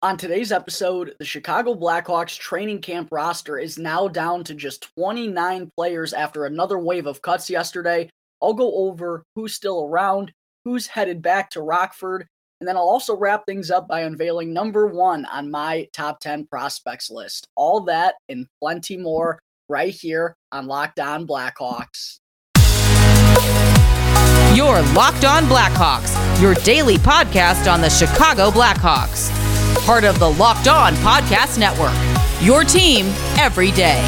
On 0.00 0.16
today's 0.16 0.52
episode, 0.52 1.16
the 1.18 1.24
Chicago 1.24 1.74
Blackhawks 1.74 2.38
training 2.38 2.80
camp 2.82 3.08
roster 3.10 3.58
is 3.58 3.80
now 3.80 4.06
down 4.06 4.44
to 4.44 4.54
just 4.54 4.94
29 4.94 5.72
players 5.76 6.12
after 6.12 6.44
another 6.44 6.78
wave 6.78 7.08
of 7.08 7.20
cuts 7.20 7.50
yesterday. 7.50 8.08
I'll 8.40 8.54
go 8.54 8.72
over 8.76 9.24
who's 9.34 9.54
still 9.54 9.82
around, 9.82 10.30
who's 10.64 10.86
headed 10.86 11.20
back 11.20 11.50
to 11.50 11.62
Rockford, 11.62 12.28
and 12.60 12.68
then 12.68 12.76
I'll 12.76 12.88
also 12.88 13.16
wrap 13.16 13.44
things 13.44 13.72
up 13.72 13.88
by 13.88 14.02
unveiling 14.02 14.52
number 14.52 14.86
one 14.86 15.24
on 15.24 15.50
my 15.50 15.88
top 15.92 16.20
10 16.20 16.46
prospects 16.46 17.10
list. 17.10 17.48
All 17.56 17.80
that 17.86 18.14
and 18.28 18.46
plenty 18.62 18.96
more 18.96 19.40
right 19.68 19.92
here 19.92 20.36
on 20.52 20.68
Locked 20.68 21.00
On 21.00 21.26
Blackhawks. 21.26 22.20
Your 24.54 24.80
Locked 24.92 25.24
On 25.24 25.42
Blackhawks, 25.46 26.40
your 26.40 26.54
daily 26.54 26.98
podcast 26.98 27.68
on 27.70 27.80
the 27.80 27.90
Chicago 27.90 28.52
Blackhawks 28.52 29.34
part 29.88 30.04
of 30.04 30.18
the 30.18 30.30
Locked 30.32 30.68
On 30.68 30.92
Podcast 30.96 31.58
Network. 31.58 31.94
Your 32.44 32.62
team 32.62 33.06
every 33.38 33.70
day. 33.70 34.02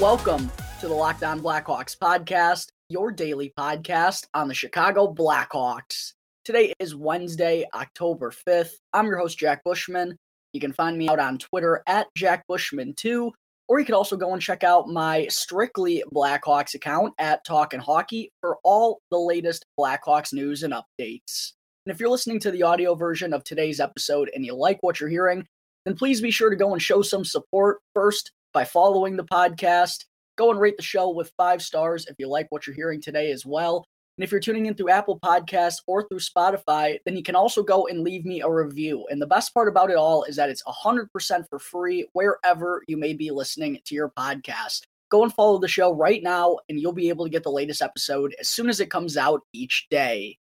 Welcome 0.00 0.50
to 0.80 0.88
the 0.88 0.94
Locked 0.94 1.22
On 1.22 1.42
Blackhawks 1.42 1.98
podcast, 1.98 2.68
your 2.88 3.12
daily 3.12 3.52
podcast 3.58 4.26
on 4.32 4.48
the 4.48 4.54
Chicago 4.54 5.12
Blackhawks. 5.12 6.14
Today 6.46 6.72
is 6.78 6.94
Wednesday, 6.94 7.66
October 7.74 8.32
5th. 8.48 8.72
I'm 8.94 9.04
your 9.04 9.18
host, 9.18 9.38
Jack 9.38 9.64
Bushman. 9.64 10.16
You 10.54 10.60
can 10.60 10.72
find 10.72 10.96
me 10.96 11.10
out 11.10 11.20
on 11.20 11.36
Twitter 11.36 11.82
at 11.86 12.06
Jack 12.16 12.44
Bushman2 12.50 13.32
or 13.72 13.78
you 13.78 13.86
could 13.86 13.94
also 13.94 14.18
go 14.18 14.34
and 14.34 14.42
check 14.42 14.64
out 14.64 14.90
my 14.90 15.26
strictly 15.28 16.04
Blackhawks 16.14 16.74
account 16.74 17.14
at 17.16 17.42
Talkin' 17.42 17.80
Hockey 17.80 18.30
for 18.42 18.58
all 18.62 19.00
the 19.10 19.16
latest 19.16 19.64
Blackhawks 19.80 20.30
news 20.30 20.62
and 20.62 20.74
updates. 20.74 21.52
And 21.86 21.94
if 21.94 21.98
you're 21.98 22.10
listening 22.10 22.38
to 22.40 22.50
the 22.50 22.64
audio 22.64 22.94
version 22.94 23.32
of 23.32 23.44
today's 23.44 23.80
episode 23.80 24.30
and 24.34 24.44
you 24.44 24.54
like 24.54 24.76
what 24.82 25.00
you're 25.00 25.08
hearing, 25.08 25.46
then 25.86 25.96
please 25.96 26.20
be 26.20 26.30
sure 26.30 26.50
to 26.50 26.56
go 26.56 26.74
and 26.74 26.82
show 26.82 27.00
some 27.00 27.24
support 27.24 27.78
first 27.94 28.32
by 28.52 28.62
following 28.62 29.16
the 29.16 29.24
podcast. 29.24 30.04
Go 30.36 30.50
and 30.50 30.60
rate 30.60 30.76
the 30.76 30.82
show 30.82 31.08
with 31.08 31.32
five 31.38 31.62
stars 31.62 32.04
if 32.04 32.16
you 32.18 32.28
like 32.28 32.48
what 32.50 32.66
you're 32.66 32.76
hearing 32.76 33.00
today 33.00 33.30
as 33.30 33.46
well. 33.46 33.86
And 34.22 34.28
if 34.28 34.30
you're 34.30 34.40
tuning 34.40 34.66
in 34.66 34.74
through 34.76 34.90
Apple 34.90 35.18
Podcasts 35.18 35.78
or 35.88 36.06
through 36.06 36.20
Spotify, 36.20 36.96
then 37.04 37.16
you 37.16 37.24
can 37.24 37.34
also 37.34 37.60
go 37.60 37.88
and 37.88 38.04
leave 38.04 38.24
me 38.24 38.40
a 38.40 38.48
review. 38.48 39.04
And 39.10 39.20
the 39.20 39.26
best 39.26 39.52
part 39.52 39.66
about 39.66 39.90
it 39.90 39.96
all 39.96 40.22
is 40.22 40.36
that 40.36 40.48
it's 40.48 40.62
100% 40.62 41.08
for 41.50 41.58
free 41.58 42.06
wherever 42.12 42.84
you 42.86 42.96
may 42.96 43.14
be 43.14 43.32
listening 43.32 43.80
to 43.84 43.96
your 43.96 44.12
podcast. 44.16 44.82
Go 45.10 45.24
and 45.24 45.34
follow 45.34 45.58
the 45.58 45.66
show 45.66 45.92
right 45.92 46.22
now, 46.22 46.58
and 46.68 46.78
you'll 46.78 46.92
be 46.92 47.08
able 47.08 47.24
to 47.24 47.32
get 47.32 47.42
the 47.42 47.50
latest 47.50 47.82
episode 47.82 48.32
as 48.38 48.48
soon 48.48 48.68
as 48.68 48.78
it 48.78 48.90
comes 48.90 49.16
out 49.16 49.40
each 49.52 49.88
day. 49.90 50.38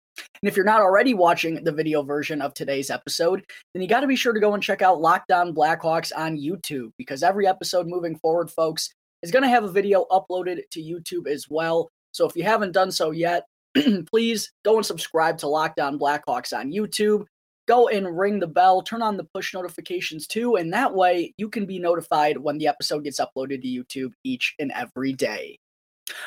And 0.41 0.49
if 0.49 0.57
you're 0.57 0.65
not 0.65 0.81
already 0.81 1.13
watching 1.13 1.65
the 1.65 1.73
video 1.73 2.05
version 2.05 2.43
of 2.43 2.55
today's 2.55 2.91
episode, 2.91 3.45
then 3.73 3.83
you 3.83 3.89
got 3.89 4.03
to 4.03 4.07
be 4.07 4.15
sure 4.15 4.33
to 4.33 4.39
go 4.39 4.55
and 4.55 4.63
check 4.63 4.83
out 4.83 5.01
Locked 5.01 5.33
On 5.33 5.53
Blackhawks 5.53 6.13
on 6.17 6.39
YouTube 6.39 6.93
because 6.97 7.25
every 7.25 7.49
episode 7.49 7.89
moving 7.89 8.15
forward, 8.19 8.53
folks, 8.53 8.95
is 9.25 9.33
going 9.33 9.43
to 9.43 9.49
have 9.49 9.65
a 9.65 9.69
video 9.69 10.07
uploaded 10.13 10.61
to 10.71 10.81
YouTube 10.81 11.27
as 11.27 11.49
well. 11.51 11.89
So 12.13 12.25
if 12.29 12.37
you 12.37 12.45
haven't 12.45 12.71
done 12.71 12.93
so 12.93 13.11
yet, 13.11 13.43
please 14.11 14.53
go 14.65 14.77
and 14.77 14.87
subscribe 14.87 15.39
to 15.39 15.49
Locked 15.49 15.81
On 15.81 15.99
Blackhawks 15.99 16.57
on 16.57 16.73
YouTube. 16.73 17.25
Go 17.67 17.89
and 17.89 18.19
ring 18.19 18.41
the 18.41 18.47
bell, 18.47 18.83
turn 18.83 19.01
on 19.01 19.17
the 19.17 19.27
push 19.35 19.55
notifications 19.55 20.27
too, 20.27 20.57
and 20.57 20.73
that 20.73 20.95
way 20.95 21.33
you 21.39 21.49
can 21.49 21.65
be 21.65 21.79
notified 21.79 22.37
when 22.37 22.59
the 22.59 22.69
episode 22.69 23.05
gets 23.05 23.21
uploaded 23.21 23.63
to 23.63 23.69
YouTube 23.69 24.13
each 24.23 24.55
and 24.59 24.71
every 24.73 25.15
day. 25.15 25.57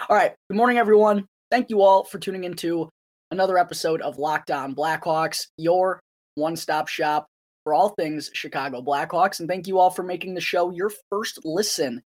All 0.10 0.18
right, 0.18 0.34
good 0.50 0.58
morning, 0.58 0.80
everyone. 0.80 1.26
Thank 1.52 1.70
you 1.70 1.82
all 1.82 2.04
for 2.04 2.18
tuning 2.18 2.44
into 2.44 2.90
another 3.30 3.58
episode 3.58 4.02
of 4.02 4.18
Locked 4.18 4.50
On 4.50 4.74
Blackhawks, 4.74 5.48
your 5.58 6.00
one 6.36 6.56
stop 6.56 6.88
shop 6.88 7.28
for 7.64 7.74
all 7.74 7.90
things 7.90 8.32
Chicago 8.34 8.82
Blackhawks. 8.82 9.40
And 9.40 9.48
thank 9.48 9.68
you 9.68 9.78
all 9.78 9.90
for 9.90 10.04
making 10.04 10.34
the 10.34 10.42
show 10.42 10.72
your 10.72 10.92
first 11.10 11.40
listen 11.44 12.02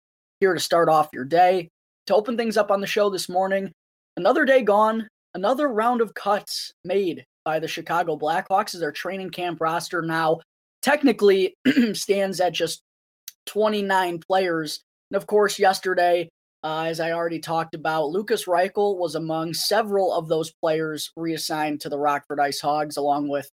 here 0.41 0.54
to 0.54 0.60
start 0.60 0.88
off 0.88 1.08
your 1.12 1.24
day. 1.24 1.68
To 2.06 2.14
open 2.14 2.36
things 2.36 2.56
up 2.56 2.70
on 2.70 2.80
the 2.80 2.86
show 2.86 3.10
this 3.10 3.28
morning, 3.28 3.72
another 4.16 4.44
day 4.44 4.62
gone, 4.62 5.08
another 5.36 5.69
round 5.69 6.00
of 6.00 6.14
cuts 6.14 6.72
made 6.82 7.26
by 7.44 7.58
the 7.58 7.69
Chicago 7.69 8.16
Blackhawks 8.16 8.74
as 8.74 8.80
their 8.80 8.91
training 8.91 9.30
camp 9.30 9.60
roster 9.60 10.00
now 10.00 10.41
technically 10.82 11.54
stands 11.92 12.41
at 12.41 12.54
just 12.54 12.80
29 13.44 14.20
players. 14.26 14.80
And 15.10 15.16
of 15.16 15.26
course, 15.26 15.58
yesterday, 15.58 16.30
uh, 16.64 16.84
as 16.84 17.00
I 17.00 17.12
already 17.12 17.38
talked 17.38 17.74
about, 17.74 18.08
Lukas 18.08 18.47
Reichel 18.47 18.97
was 18.97 19.14
among 19.14 19.52
several 19.52 20.14
of 20.14 20.26
those 20.26 20.52
players 20.52 21.12
reassigned 21.16 21.82
to 21.82 21.91
the 21.91 21.98
Rockford 21.98 22.41
Ice 22.41 22.60
Hogs, 22.60 22.97
along 22.97 23.28
with 23.28 23.48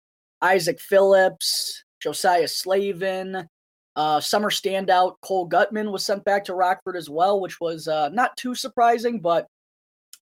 Isaak 0.41 0.81
Phillips, 0.81 1.83
Josiah 2.01 2.47
Slavin. 2.47 3.47
Uh, 3.95 4.19
summer 4.19 4.49
standout 4.49 5.15
Cole 5.21 5.49
Guttman 5.49 5.91
was 5.91 6.05
sent 6.05 6.25
back 6.25 6.43
to 6.45 6.53
Rockford 6.53 6.97
as 6.97 7.09
well, 7.09 7.39
which 7.39 7.59
was 7.61 7.87
uh, 7.87 8.09
not 8.09 8.35
too 8.37 8.53
surprising, 8.53 9.19
but 9.21 9.47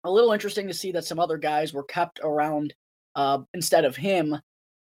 a 0.05 0.11
little 0.11 0.33
interesting 0.33 0.69
to 0.69 0.75
see 0.75 0.93
that 0.93 1.05
some 1.05 1.19
other 1.19 1.39
guys 1.39 1.73
were 1.73 1.85
kept 1.85 2.21
around 2.23 2.75
uh, 3.17 3.39
instead 3.55 3.85
of 3.85 3.97
him. 3.97 4.37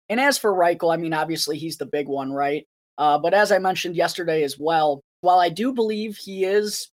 And 0.08 0.20
as 0.20 0.36
for 0.38 0.52
Reichel, 0.52 0.92
I 0.92 0.98
mean, 0.98 1.14
obviously 1.14 1.58
he's 1.58 1.78
the 1.78 1.86
big 1.86 2.08
one, 2.08 2.32
right? 2.32 2.66
Uh, 2.98 3.18
but 3.18 3.34
as 3.34 3.50
I 3.50 3.58
mentioned 3.58 3.96
yesterday 3.96 4.44
as 4.44 4.58
well, 4.58 5.02
while 5.22 5.40
I 5.40 5.48
do 5.48 5.72
believe 5.72 6.16
he 6.16 6.44
is 6.44 6.90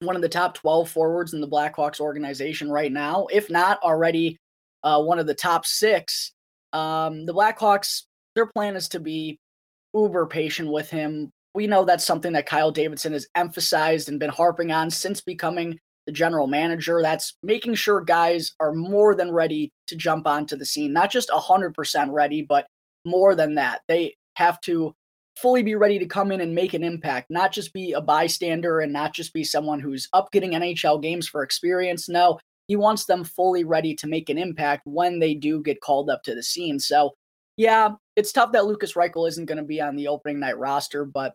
one 0.00 0.16
of 0.16 0.22
the 0.22 0.28
top 0.28 0.54
12 0.54 0.90
forwards 0.90 1.32
in 1.32 1.40
the 1.40 1.48
Blackhawks 1.48 2.00
organization 2.00 2.70
right 2.70 2.92
now, 2.92 3.26
if 3.32 3.50
not 3.50 3.80
already 3.82 4.36
uh, 4.82 5.02
one 5.02 5.18
of 5.18 5.26
the 5.26 5.34
top 5.34 5.64
six, 5.64 6.32
um, 6.72 7.24
the 7.24 7.34
Blackhawks, 7.34 8.02
their 8.34 8.46
plan 8.46 8.76
is 8.76 8.88
to 8.88 9.00
be 9.00 9.38
uber 9.94 10.26
patient 10.26 10.70
with 10.70 10.90
him. 10.90 11.30
We 11.54 11.66
know 11.66 11.84
that's 11.84 12.04
something 12.04 12.32
that 12.32 12.46
Kyle 12.46 12.70
Davidson 12.70 13.12
has 13.12 13.26
emphasized 13.34 14.08
and 14.08 14.18
been 14.18 14.30
harping 14.30 14.72
on 14.72 14.90
since 14.90 15.20
becoming 15.20 15.78
the 16.06 16.12
general 16.12 16.46
manager. 16.46 17.00
That's 17.02 17.34
making 17.42 17.74
sure 17.74 18.00
guys 18.00 18.52
are 18.60 18.72
more 18.72 19.14
than 19.14 19.30
ready 19.30 19.70
to 19.88 19.96
jump 19.96 20.26
onto 20.26 20.56
the 20.56 20.66
scene, 20.66 20.92
not 20.92 21.10
just 21.10 21.30
100% 21.30 22.12
ready, 22.12 22.42
but 22.42 22.66
more 23.04 23.34
than 23.34 23.54
that. 23.56 23.82
They 23.88 24.14
have 24.36 24.60
to 24.62 24.94
fully 25.36 25.62
be 25.62 25.74
ready 25.74 25.98
to 25.98 26.06
come 26.06 26.30
in 26.30 26.40
and 26.40 26.54
make 26.54 26.74
an 26.74 26.84
impact, 26.84 27.30
not 27.30 27.52
just 27.52 27.72
be 27.72 27.92
a 27.92 28.00
bystander 28.00 28.80
and 28.80 28.92
not 28.92 29.14
just 29.14 29.32
be 29.32 29.44
someone 29.44 29.80
who's 29.80 30.08
up 30.12 30.30
getting 30.30 30.52
NHL 30.52 31.02
games 31.02 31.26
for 31.26 31.42
experience. 31.42 32.08
No, 32.08 32.38
he 32.68 32.76
wants 32.76 33.06
them 33.06 33.24
fully 33.24 33.64
ready 33.64 33.94
to 33.96 34.06
make 34.06 34.28
an 34.28 34.38
impact 34.38 34.82
when 34.84 35.18
they 35.18 35.34
do 35.34 35.62
get 35.62 35.80
called 35.80 36.10
up 36.10 36.22
to 36.24 36.34
the 36.34 36.42
scene. 36.42 36.78
So, 36.78 37.12
yeah, 37.56 37.90
it's 38.16 38.32
tough 38.32 38.52
that 38.52 38.66
Lukas 38.66 38.94
Reichel 38.94 39.28
isn't 39.28 39.46
going 39.46 39.58
to 39.58 39.64
be 39.64 39.80
on 39.80 39.96
the 39.96 40.08
opening 40.08 40.40
night 40.40 40.58
roster, 40.58 41.04
but 41.04 41.34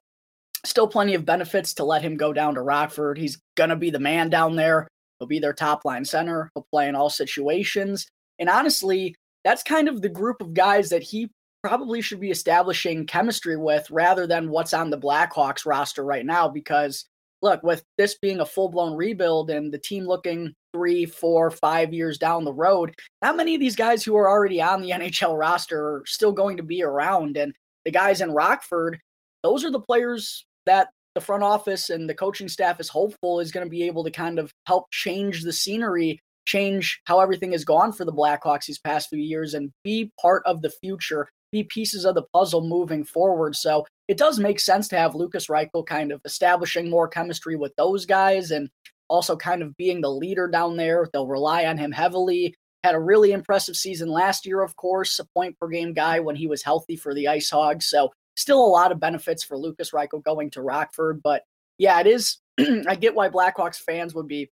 Still 0.68 0.86
plenty 0.86 1.14
of 1.14 1.24
benefits 1.24 1.74
to 1.76 1.86
let 1.86 2.02
him 2.02 2.18
go 2.18 2.34
down 2.34 2.56
to 2.56 2.62
Rockford. 2.62 3.18
He's 3.18 3.40
going 3.56 3.70
to 3.70 3.78
be 3.78 3.90
the 3.90 4.02
man 4.02 4.30
down 4.30 4.58
there. 4.58 4.86
He'll 5.18 5.28
be 5.28 5.40
their 5.40 5.54
top 5.54 5.86
line 5.86 6.04
center. 6.04 6.52
He'll 6.54 6.68
play 6.70 6.90
in 6.90 6.96
all 6.96 7.10
situations. 7.10 8.06
And 8.38 8.50
honestly, 8.50 9.16
that's 9.46 9.64
kind 9.64 9.88
of 9.88 10.02
the 10.02 10.10
group 10.10 10.42
of 10.42 10.54
guys 10.54 10.90
that 10.90 11.04
he 11.04 11.30
probably 11.64 12.02
should 12.02 12.20
be 12.20 12.32
establishing 12.32 13.08
chemistry 13.08 13.56
with 13.56 13.90
rather 13.90 14.28
than 14.28 14.50
what's 14.50 14.74
on 14.74 14.90
the 14.90 14.98
Blackhawks 14.98 15.66
roster 15.66 16.04
right 16.04 16.26
now. 16.26 16.50
Because 16.50 17.06
look, 17.42 17.64
with 17.64 17.82
this 17.98 18.18
being 18.18 18.42
a 18.42 18.46
full 18.46 18.68
blown 18.68 18.94
rebuild 18.94 19.50
and 19.50 19.74
the 19.74 19.80
team 19.80 20.04
looking 20.04 20.54
three, 20.74 21.06
four, 21.06 21.50
five 21.50 21.94
years 21.94 22.18
down 22.18 22.44
the 22.44 22.52
road, 22.52 22.94
not 23.22 23.38
many 23.38 23.56
of 23.56 23.62
these 23.62 23.78
guys 23.78 24.04
who 24.04 24.18
are 24.18 24.30
already 24.30 24.62
on 24.62 24.82
the 24.82 24.90
NHL 24.92 25.40
roster 25.40 25.80
are 25.80 26.04
still 26.06 26.34
going 26.34 26.58
to 26.58 26.64
be 26.64 26.84
around. 26.84 27.38
And 27.38 27.54
the 27.86 27.92
guys 27.92 28.20
in 28.20 28.32
Rockford, 28.32 29.00
those 29.44 29.64
are 29.64 29.72
the 29.72 29.80
players 29.80 30.46
that 30.68 30.90
the 31.16 31.22
front 31.22 31.44
office 31.44 31.90
and 31.90 32.08
the 32.08 32.14
coaching 32.14 32.48
staff 32.48 32.80
is 32.80 32.90
hopeful 32.90 33.40
is 33.40 33.52
going 33.52 33.66
to 33.66 33.72
be 33.72 33.84
able 33.84 34.04
to 34.04 34.12
kind 34.12 34.38
of 34.38 34.52
help 34.68 34.86
change 34.92 35.42
the 35.42 35.52
scenery, 35.52 36.20
change 36.46 37.02
how 37.06 37.20
everything 37.20 37.52
has 37.54 37.66
gone 37.66 37.92
for 37.92 38.06
the 38.06 38.14
Blackhawks 38.14 38.68
these 38.68 38.78
past 38.78 39.10
few 39.10 39.19
years, 39.19 39.56
and 39.56 39.72
be 39.84 40.12
part 40.22 40.44
of 40.46 40.62
the 40.62 40.69
future, 40.69 41.28
be 41.52 41.64
pieces 41.64 42.06
of 42.06 42.14
the 42.14 42.25
puzzle 42.34 42.62
moving 42.62 43.04
forward. 43.04 43.56
So 43.56 43.86
it 44.08 44.18
does 44.18 44.38
make 44.38 44.60
sense 44.60 44.88
to 44.90 44.98
have 44.98 45.16
Lukas 45.16 45.48
Reichel 45.48 45.86
kind 45.86 46.12
of 46.12 46.22
establishing 46.24 46.90
more 46.90 47.08
chemistry 47.08 47.56
with 47.56 47.75
those 47.78 48.06
guys 48.06 48.52
and 48.52 48.70
also 49.10 49.36
kind 49.36 49.63
of 49.63 49.75
being 49.75 50.02
the 50.02 50.12
leader 50.12 50.48
down 50.48 50.78
there. 50.78 51.10
They'll 51.12 51.28
rely 51.28 51.66
on 51.66 51.78
him 51.78 51.92
heavily. 51.92 52.56
Had 52.84 52.94
a 52.94 53.00
really 53.00 53.31
impressive 53.31 53.75
season 53.75 54.10
last 54.10 54.46
year, 54.46 54.62
of 54.62 54.75
course, 54.75 55.18
a 55.20 55.25
point 55.36 55.58
per 55.60 55.68
game 55.68 55.94
guy 55.94 56.20
when 56.20 56.36
he 56.36 56.48
was 56.48 56.62
healthy 56.62 56.96
for 56.96 57.13
the 57.13 57.28
Ice 57.28 57.50
Hogs. 57.50 57.90
So 57.90 58.12
Still 58.38 58.63
a 58.63 58.68
lot 58.68 58.92
of 58.92 59.00
benefits 59.00 59.44
for 59.44 59.57
Lukas 59.57 59.92
Reichel 59.92 60.24
going 60.24 60.51
to 60.51 60.62
Rockford, 60.62 61.22
but 61.24 61.42
yeah, 61.80 62.00
it 62.00 62.06
is. 62.06 62.38
I 62.88 62.95
get 62.95 63.16
why 63.16 63.30
Blackhawks 63.30 63.80
fans 63.80 64.13
would 64.13 64.28
be 64.28 64.51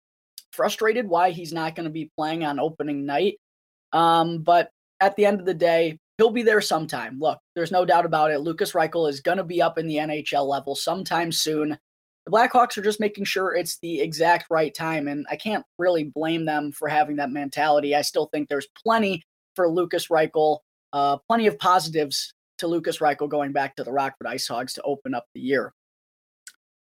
frustrated 0.52 1.08
why 1.08 1.30
he's 1.30 1.52
not 1.52 1.76
going 1.76 1.84
to 1.84 1.90
be 1.90 2.10
playing 2.16 2.44
on 2.44 2.58
opening 2.58 3.06
night. 3.06 3.38
Um, 3.92 4.42
but 4.42 4.70
at 5.00 5.14
the 5.14 5.24
end 5.24 5.38
of 5.38 5.46
the 5.46 5.54
day, 5.54 6.00
he'll 6.16 6.30
be 6.30 6.42
there 6.42 6.60
sometime. 6.60 7.20
Look, 7.20 7.38
there's 7.54 7.70
no 7.70 7.84
doubt 7.84 8.04
about 8.04 8.32
it. 8.32 8.40
Lukas 8.40 8.72
Reichel 8.72 9.08
is 9.08 9.20
going 9.20 9.38
to 9.38 9.44
be 9.44 9.62
up 9.62 9.78
in 9.78 9.86
the 9.86 9.96
NHL 9.96 10.46
level 10.46 10.74
sometime 10.74 11.30
soon. 11.30 11.78
the 12.26 12.32
Blackhawks 12.32 12.76
are 12.78 12.82
just 12.82 12.98
making 12.98 13.24
sure 13.24 13.54
it's 13.54 13.78
the 13.78 14.00
exact 14.00 14.46
right 14.50 14.74
time. 14.74 15.06
And 15.06 15.24
I 15.30 15.36
can't 15.36 15.64
really 15.78 16.04
blame 16.04 16.44
them 16.44 16.72
for 16.72 16.88
having 16.88 17.14
that 17.16 17.30
mentality. 17.30 17.94
I 17.94 18.02
still 18.02 18.26
think 18.26 18.48
there's 18.48 18.68
plenty 18.82 19.22
for 19.54 19.68
Lukas 19.68 20.08
Reichel, 20.08 20.58
uh, 20.92 21.18
plenty 21.28 21.46
of 21.46 21.58
positives 21.60 22.34
to 22.58 22.66
Lukas 22.66 22.98
Reichel 22.98 23.28
going 23.28 23.52
back 23.52 23.76
to 23.76 23.84
the 23.84 23.92
Rockford 23.92 24.26
Ice 24.26 24.46
Hogs 24.46 24.74
to 24.74 24.82
open 24.82 25.14
up 25.14 25.26
the 25.34 25.40
year. 25.40 25.72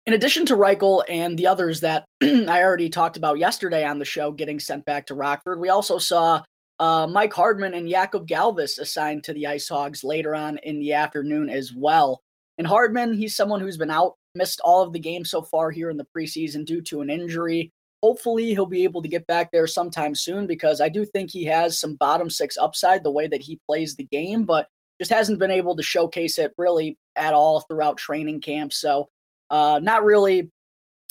In 0.06 0.14
addition 0.14 0.46
to 0.46 0.56
Reichel 0.56 1.04
and 1.08 1.38
the 1.38 1.46
others 1.46 1.80
that 1.80 2.06
I 2.22 2.62
already 2.62 2.88
talked 2.88 3.16
about 3.16 3.38
yesterday 3.38 3.84
on 3.84 3.98
the 3.98 4.04
show 4.04 4.32
getting 4.32 4.58
sent 4.58 4.84
back 4.86 5.06
to 5.06 5.14
Rockford, 5.14 5.60
we 5.60 5.68
also 5.68 5.98
saw 5.98 6.42
uh, 6.78 7.06
Mike 7.06 7.32
Hardman 7.32 7.74
and 7.74 7.88
Jakub 7.88 8.26
Galvas 8.26 8.78
assigned 8.78 9.24
to 9.24 9.32
the 9.32 9.46
Ice 9.46 9.68
Hogs 9.68 10.04
later 10.04 10.34
on 10.34 10.58
in 10.62 10.78
the 10.78 10.94
afternoon 10.94 11.50
as 11.50 11.74
well. 11.74 12.22
And 12.56 12.66
Hardman, 12.66 13.14
he's 13.14 13.36
someone 13.36 13.60
who's 13.60 13.76
been 13.76 13.90
out, 13.90 14.14
missed 14.34 14.60
all 14.64 14.82
of 14.82 14.92
the 14.92 14.98
games 14.98 15.30
so 15.30 15.42
far 15.42 15.70
here 15.70 15.90
in 15.90 15.96
the 15.96 16.06
preseason 16.16 16.64
due 16.64 16.80
to 16.82 17.00
an 17.00 17.10
injury. 17.10 17.70
Hopefully, 18.02 18.46
he'll 18.46 18.66
be 18.66 18.84
able 18.84 19.02
to 19.02 19.08
get 19.08 19.26
back 19.26 19.50
there 19.50 19.66
sometime 19.66 20.14
soon 20.14 20.46
because 20.46 20.80
I 20.80 20.88
do 20.88 21.04
think 21.04 21.30
he 21.30 21.44
has 21.46 21.78
some 21.78 21.96
bottom 21.96 22.30
six 22.30 22.56
upside 22.56 23.02
the 23.02 23.10
way 23.10 23.26
that 23.26 23.42
he 23.42 23.60
plays 23.66 23.96
the 23.96 24.04
game, 24.04 24.44
but 24.44 24.68
just 24.98 25.12
hasn't 25.12 25.38
been 25.38 25.50
able 25.50 25.76
to 25.76 25.82
showcase 25.82 26.38
it 26.38 26.52
really 26.58 26.96
at 27.16 27.34
all 27.34 27.60
throughout 27.60 27.96
training 27.96 28.40
camp. 28.40 28.72
So, 28.72 29.08
uh, 29.50 29.80
not 29.82 30.04
really 30.04 30.50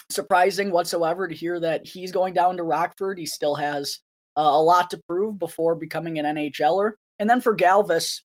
surprising 0.09 0.71
whatsoever 0.71 1.27
to 1.27 1.35
hear 1.35 1.59
that 1.59 1.85
he's 1.85 2.11
going 2.11 2.33
down 2.33 2.57
to 2.57 2.63
Rockford. 2.63 3.17
He 3.17 3.25
still 3.25 3.55
has 3.55 3.99
uh, 4.37 4.41
a 4.41 4.61
lot 4.61 4.89
to 4.91 5.01
prove 5.07 5.39
before 5.39 5.75
becoming 5.75 6.19
an 6.19 6.25
NHLer. 6.25 6.93
And 7.19 7.29
then 7.29 7.41
for 7.41 7.55
Galvas, 7.55 8.21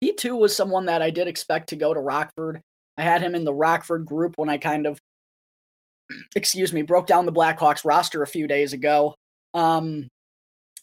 he 0.00 0.12
too 0.14 0.36
was 0.36 0.56
someone 0.56 0.86
that 0.86 1.02
I 1.02 1.10
did 1.10 1.28
expect 1.28 1.68
to 1.70 1.76
go 1.76 1.92
to 1.92 2.00
Rockford. 2.00 2.60
I 2.96 3.02
had 3.02 3.22
him 3.22 3.34
in 3.34 3.44
the 3.44 3.54
Rockford 3.54 4.06
group 4.06 4.34
when 4.36 4.48
I 4.48 4.58
kind 4.58 4.86
of, 4.86 4.98
excuse 6.36 6.72
me, 6.72 6.82
broke 6.82 7.06
down 7.06 7.26
the 7.26 7.32
Blackhawks 7.32 7.84
roster 7.84 8.22
a 8.22 8.26
few 8.26 8.46
days 8.46 8.72
ago. 8.72 9.14
Um, 9.52 10.08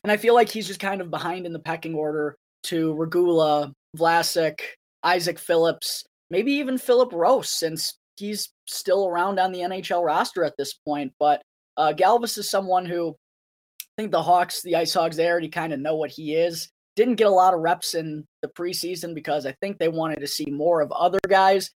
and 0.04 0.12
I 0.12 0.18
feel 0.18 0.34
like 0.34 0.50
he's 0.50 0.68
just 0.68 0.80
kind 0.80 1.02
of 1.02 1.12
behind 1.12 1.46
in 1.46 1.54
the 1.54 1.60
pecking 1.60 1.94
order 1.94 2.36
to 2.64 2.94
Regula, 2.94 3.74
Vlasic, 3.98 4.60
Isaak 5.04 5.40
Phillips, 5.40 6.04
maybe 6.30 6.52
even 6.54 6.78
Filip 6.78 7.12
Roos, 7.12 7.50
since 7.50 7.98
he's 8.18 8.50
still 8.68 9.08
around 9.08 9.40
on 9.40 9.52
the 9.52 9.60
NHL 9.60 10.04
roster 10.06 10.44
at 10.44 10.56
this 10.58 10.74
point. 10.74 11.14
But 11.20 11.42
uh, 11.78 11.94
Galvas 11.96 12.38
is 12.38 12.50
someone 12.50 12.86
who 12.86 13.16
I 13.82 14.02
think 14.02 14.12
the 14.12 14.22
Hawks, 14.22 14.62
the 14.62 14.76
Ice 14.76 14.94
Hogs, 14.94 15.18
they 15.18 15.30
already 15.30 15.50
kind 15.50 15.74
of 15.74 15.80
know 15.80 15.96
what 15.96 16.12
he 16.12 16.36
is. 16.36 16.70
Didn't 16.96 17.16
get 17.16 17.28
a 17.28 17.32
lot 17.32 17.54
of 17.54 17.62
reps 17.62 17.94
in 17.94 18.26
the 18.42 18.48
preseason 18.48 19.16
because 19.16 19.46
I 19.46 19.54
think 19.62 19.78
they 19.78 19.88
wanted 19.88 20.20
to 20.20 20.28
see 20.28 20.46
more 20.46 20.82
of 20.82 20.92
other 20.92 21.20
guys, 21.28 21.72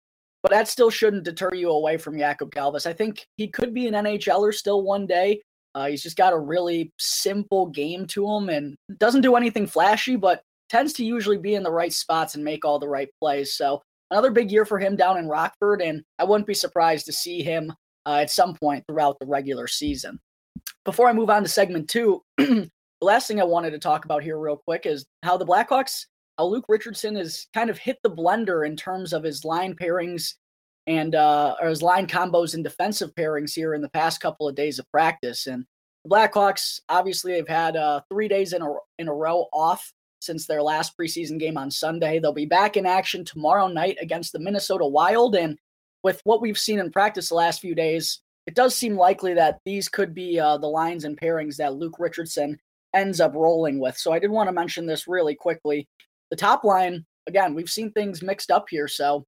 but 0.42 0.52
that 0.52 0.68
still 0.68 0.90
shouldn't 0.90 1.24
deter 1.24 1.54
you 1.54 1.70
away 1.70 1.96
from 1.96 2.16
Jakub 2.16 2.50
Galvas. 2.50 2.86
I 2.86 2.92
think 2.92 3.26
he 3.36 3.48
could 3.48 3.74
be 3.74 3.86
an 3.88 3.94
NHLer 3.94 4.52
still 4.54 4.82
one 4.82 5.06
day. 5.06 5.40
Uh, 5.74 5.86
he's 5.86 6.02
just 6.02 6.16
got 6.16 6.34
a 6.34 6.38
really 6.38 6.92
simple 6.98 7.66
game 7.66 8.06
to 8.06 8.28
him 8.28 8.50
and 8.50 8.76
doesn't 8.98 9.22
do 9.22 9.36
anything 9.36 9.66
flashy, 9.66 10.16
but 10.16 10.42
tends 10.72 10.94
to 10.94 11.04
usually 11.04 11.36
be 11.36 11.54
in 11.54 11.62
the 11.62 11.70
right 11.70 11.92
spots 11.92 12.34
and 12.34 12.42
make 12.42 12.64
all 12.64 12.78
the 12.78 12.88
right 12.88 13.10
plays. 13.20 13.54
So 13.54 13.82
another 14.10 14.30
big 14.30 14.50
year 14.50 14.64
for 14.64 14.78
him 14.78 14.96
down 14.96 15.18
in 15.18 15.28
Rockford, 15.28 15.82
and 15.82 16.02
I 16.18 16.24
wouldn't 16.24 16.46
be 16.46 16.54
surprised 16.54 17.04
to 17.06 17.12
see 17.12 17.42
him 17.42 17.70
uh, 18.06 18.20
at 18.22 18.30
some 18.30 18.54
point 18.54 18.82
throughout 18.86 19.18
the 19.20 19.26
regular 19.26 19.66
season. 19.66 20.18
Before 20.86 21.10
I 21.10 21.12
move 21.12 21.28
on 21.28 21.42
to 21.42 21.48
segment 21.48 21.90
two, 21.90 22.22
the 22.38 22.70
last 23.02 23.28
thing 23.28 23.38
I 23.38 23.44
wanted 23.44 23.72
to 23.72 23.78
talk 23.78 24.06
about 24.06 24.22
here, 24.22 24.38
real 24.38 24.56
quick, 24.56 24.86
is 24.86 25.04
how 25.22 25.36
the 25.36 25.44
Blackhawks, 25.44 26.06
how 26.38 26.46
Luke 26.46 26.64
Richardson 26.70 27.16
has 27.16 27.46
kind 27.52 27.68
of 27.68 27.76
hit 27.76 27.98
the 28.02 28.10
blender 28.10 28.66
in 28.66 28.74
terms 28.74 29.12
of 29.12 29.22
his 29.22 29.44
line 29.44 29.74
pairings 29.74 30.34
and 30.86 31.14
uh, 31.14 31.54
or 31.60 31.68
his 31.68 31.82
line 31.82 32.06
combos 32.06 32.54
and 32.54 32.64
defensive 32.64 33.14
pairings 33.14 33.52
here 33.52 33.74
in 33.74 33.82
the 33.82 33.90
past 33.90 34.22
couple 34.22 34.48
of 34.48 34.54
days 34.54 34.78
of 34.78 34.90
practice. 34.90 35.46
And 35.46 35.66
the 36.02 36.08
Blackhawks, 36.08 36.80
obviously, 36.88 37.32
they've 37.32 37.46
had 37.46 37.76
uh, 37.76 38.00
three 38.10 38.26
days 38.26 38.54
in 38.54 38.62
a 38.62 38.74
in 38.98 39.08
a 39.08 39.14
row 39.14 39.48
off 39.52 39.92
since 40.22 40.46
their 40.46 40.62
last 40.62 40.96
preseason 40.96 41.38
game 41.38 41.58
on 41.58 41.70
Sunday. 41.70 42.18
They'll 42.18 42.32
be 42.32 42.46
back 42.46 42.76
in 42.76 42.86
action 42.86 43.24
tomorrow 43.24 43.68
night 43.68 43.96
against 44.00 44.32
the 44.32 44.38
Minnesota 44.38 44.86
Wild. 44.86 45.34
And 45.34 45.58
with 46.02 46.20
what 46.24 46.40
we've 46.40 46.58
seen 46.58 46.78
in 46.78 46.90
practice 46.90 47.28
the 47.28 47.34
last 47.34 47.60
few 47.60 47.74
days, 47.74 48.20
it 48.46 48.54
does 48.54 48.74
seem 48.74 48.96
likely 48.96 49.34
that 49.34 49.60
these 49.64 49.88
could 49.88 50.14
be 50.14 50.38
uh, 50.38 50.58
the 50.58 50.66
lines 50.66 51.04
and 51.04 51.20
pairings 51.20 51.56
that 51.56 51.74
Luke 51.74 51.96
Richardson 51.98 52.58
ends 52.94 53.20
up 53.20 53.34
rolling 53.34 53.78
with. 53.78 53.96
So 53.96 54.12
I 54.12 54.18
did 54.18 54.30
want 54.30 54.48
to 54.48 54.52
mention 54.52 54.86
this 54.86 55.08
really 55.08 55.34
quickly. 55.34 55.88
The 56.30 56.36
top 56.36 56.64
line, 56.64 57.04
again, 57.26 57.54
we've 57.54 57.70
seen 57.70 57.92
things 57.92 58.22
mixed 58.22 58.50
up 58.50 58.66
here. 58.68 58.88
So 58.88 59.24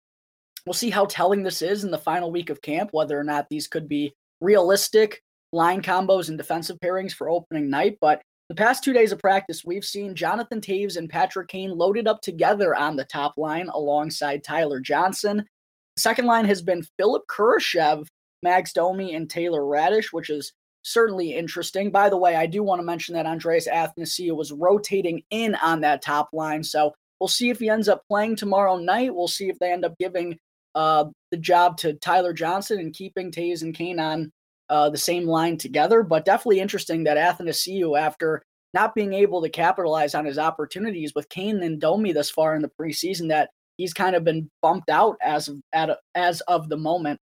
we'll 0.67 0.75
see 0.75 0.91
how 0.91 1.07
telling 1.07 1.43
this 1.43 1.63
is 1.63 1.85
in 1.85 1.91
the 1.91 1.99
final 1.99 2.31
week 2.31 2.51
of 2.51 2.63
camp, 2.63 2.91
whether 2.93 3.19
or 3.19 3.25
not 3.25 3.49
these 3.49 3.67
could 3.67 3.89
be 3.89 4.15
realistic 4.41 5.23
line 5.53 5.83
combos 5.83 6.29
and 6.29 6.37
defensive 6.37 6.79
pairings 6.81 7.13
for 7.13 7.29
opening 7.29 7.71
night. 7.71 7.99
But 8.01 8.23
the 8.49 8.55
past 8.55 8.85
two 8.85 8.93
days 8.93 9.11
of 9.11 9.19
practice, 9.19 9.65
we've 9.65 9.85
seen 9.85 10.15
Jonathan 10.15 10.61
Toews 10.61 10.97
and 10.97 11.09
Patrick 11.09 11.49
Kane 11.49 11.71
loaded 11.71 12.07
up 12.07 12.21
together 12.21 12.75
on 12.75 12.97
the 12.97 13.05
top 13.05 13.35
line 13.39 13.69
alongside 13.69 14.45
Tyler 14.45 14.81
Johnson. 14.81 15.39
The 15.97 16.01
second 16.01 16.27
line 16.27 16.45
has 16.45 16.61
been 16.61 16.87
Philipp 16.99 17.23
Kurashev, 17.31 18.07
Max 18.43 18.73
Domi, 18.73 19.15
and 19.15 19.31
Taylor 19.31 19.63
Raddysh, 19.63 20.13
which 20.13 20.29
is 20.29 20.53
certainly 20.83 21.33
interesting. 21.33 21.91
By 21.91 22.11
the 22.11 22.19
way, 22.19 22.37
I 22.37 22.47
do 22.47 22.63
want 22.63 22.81
to 22.81 22.85
mention 22.85 23.15
that 23.15 23.27
Andreas 23.27 23.67
Athanasiou 23.67 24.37
was 24.37 24.53
rotating 24.53 25.23
in 25.31 25.55
on 25.57 25.81
that 25.81 26.03
top 26.03 26.29
line. 26.35 26.63
So 26.63 26.95
we'll 27.19 27.29
see 27.29 27.49
if 27.49 27.59
he 27.59 27.71
ends 27.71 27.89
up 27.89 28.03
playing 28.09 28.37
tomorrow 28.37 28.77
night. 28.77 29.15
We'll 29.15 29.29
see 29.29 29.49
if 29.49 29.59
they 29.59 29.73
end 29.73 29.87
up 29.87 29.95
giving 29.99 30.39
uh, 30.75 31.07
the 31.31 31.39
job 31.39 31.79
to 31.79 31.95
Tyler 31.95 32.35
Johnson 32.35 32.79
and 32.79 32.93
keeping 32.93 33.31
Toews 33.31 33.63
and 33.63 33.75
Kane 33.75 33.99
on 33.99 34.31
uh, 34.69 34.91
the 34.91 34.99
same 34.99 35.27
line 35.27 35.57
together. 35.57 36.03
But 36.03 36.25
definitely 36.25 36.61
interesting 36.61 37.05
that 37.05 37.17
Athanasiou, 37.17 37.99
after 37.99 38.43
not 38.73 38.95
being 38.95 39.13
able 39.13 39.41
to 39.43 39.49
capitalize 39.49 40.15
on 40.15 40.25
his 40.25 40.39
opportunities 40.39 41.13
with 41.15 41.29
Kane 41.29 41.63
and 41.63 41.81
Domi 41.81 42.13
this 42.13 42.31
far 42.31 42.55
in 42.57 42.63
the 42.63 42.71
preseason, 42.81 43.29
that 43.29 43.51
he's 43.77 43.93
kind 43.93 44.17
of 44.17 44.25
been 44.25 44.51
bumped 44.63 44.91
out 44.91 45.17
as 45.23 45.49
of, 45.49 45.61
as 46.15 46.41
of 46.43 46.69
the 46.69 46.77
moment. 46.77 47.21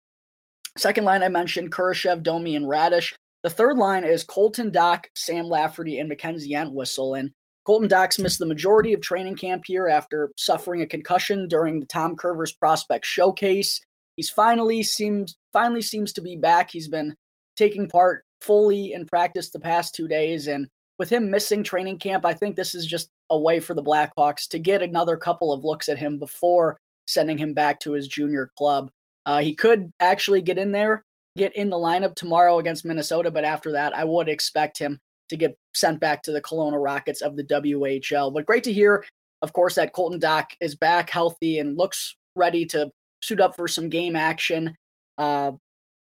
Second 0.77 1.05
line 1.05 1.23
I 1.23 1.29
mentioned 1.29 1.71
Kurashev, 1.71 2.23
Domi, 2.23 2.55
and 2.55 2.65
Raddysh. 2.65 3.13
The 3.43 3.49
third 3.49 3.77
line 3.77 4.03
is 4.03 4.23
Colton 4.23 4.71
Dach, 4.71 5.05
Sam 5.15 5.45
Lafferty, 5.45 5.99
and 5.99 6.09
Mackenzie 6.09 6.53
Entwistle. 6.53 7.15
And 7.15 7.31
Colton 7.65 7.89
Dach's 7.89 8.19
missed 8.19 8.39
the 8.39 8.45
majority 8.45 8.93
of 8.93 9.01
training 9.01 9.35
camp 9.35 9.63
here 9.65 9.87
after 9.87 10.31
suffering 10.37 10.81
a 10.81 10.87
concussion 10.87 11.47
during 11.47 11.79
the 11.79 11.85
Tom 11.85 12.15
Kurvers 12.15 12.57
prospect 12.57 13.05
showcase. 13.05 13.81
He's 14.15 14.29
finally 14.29 14.83
seems 14.83 15.37
finally 15.53 15.81
seems 15.81 16.11
to 16.13 16.21
be 16.21 16.35
back. 16.35 16.69
He's 16.71 16.89
been 16.89 17.15
taking 17.59 17.87
part 17.87 18.23
fully 18.41 18.93
in 18.93 19.05
practice 19.05 19.51
the 19.51 19.59
past 19.59 19.93
two 19.93 20.07
days, 20.07 20.47
and 20.47 20.67
with 20.97 21.09
him 21.09 21.29
missing 21.29 21.63
training 21.63 21.99
camp, 21.99 22.25
I 22.25 22.33
think 22.33 22.55
this 22.55 22.73
is 22.73 22.85
just 22.85 23.09
a 23.29 23.39
way 23.39 23.59
for 23.59 23.73
the 23.73 23.83
Blackhawks 23.83 24.47
to 24.49 24.59
get 24.59 24.81
another 24.81 25.15
couple 25.15 25.53
of 25.53 25.63
looks 25.63 25.87
at 25.89 25.99
him 25.99 26.17
before 26.17 26.77
sending 27.05 27.37
him 27.37 27.53
back 27.53 27.79
to 27.81 27.91
his 27.91 28.07
junior 28.07 28.51
club. 28.57 28.89
Uh, 29.25 29.39
he 29.39 29.53
could 29.53 29.91
actually 29.99 30.41
get 30.41 30.57
in 30.57 30.71
there 30.71 31.03
get 31.39 31.55
in 31.55 31.69
the 31.69 31.77
lineup 31.77 32.15
tomorrow 32.15 32.59
against 32.59 32.85
Minnesota, 32.85 33.31
but 33.31 33.45
after 33.45 33.71
that, 33.71 33.95
I 33.95 34.03
would 34.03 34.29
expect 34.29 34.77
him 34.77 34.99
to 35.29 35.37
get 35.37 35.57
sent 35.73 35.99
back 35.99 36.21
to 36.23 36.31
the 36.31 36.41
Kelowna 36.41 36.83
Rockets 36.83 37.21
of 37.21 37.35
the 37.35 37.43
WHL. 37.43 38.33
But 38.33 38.45
great 38.45 38.63
to 38.65 38.73
hear, 38.73 39.05
of 39.41 39.53
course, 39.53 39.75
that 39.75 39.93
Colton 39.93 40.19
Dach 40.19 40.45
is 40.59 40.75
back 40.75 41.09
healthy 41.09 41.59
and 41.59 41.77
looks 41.77 42.15
ready 42.35 42.65
to 42.67 42.91
suit 43.21 43.39
up 43.39 43.55
for 43.55 43.67
some 43.67 43.89
game 43.89 44.15
action. 44.15 44.75
Uh, 45.17 45.53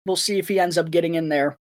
we'll 0.06 0.16
see 0.16 0.38
if 0.38 0.48
he 0.48 0.58
ends 0.58 0.78
up 0.78 0.90
getting 0.90 1.14
in 1.14 1.28
there. 1.28 1.56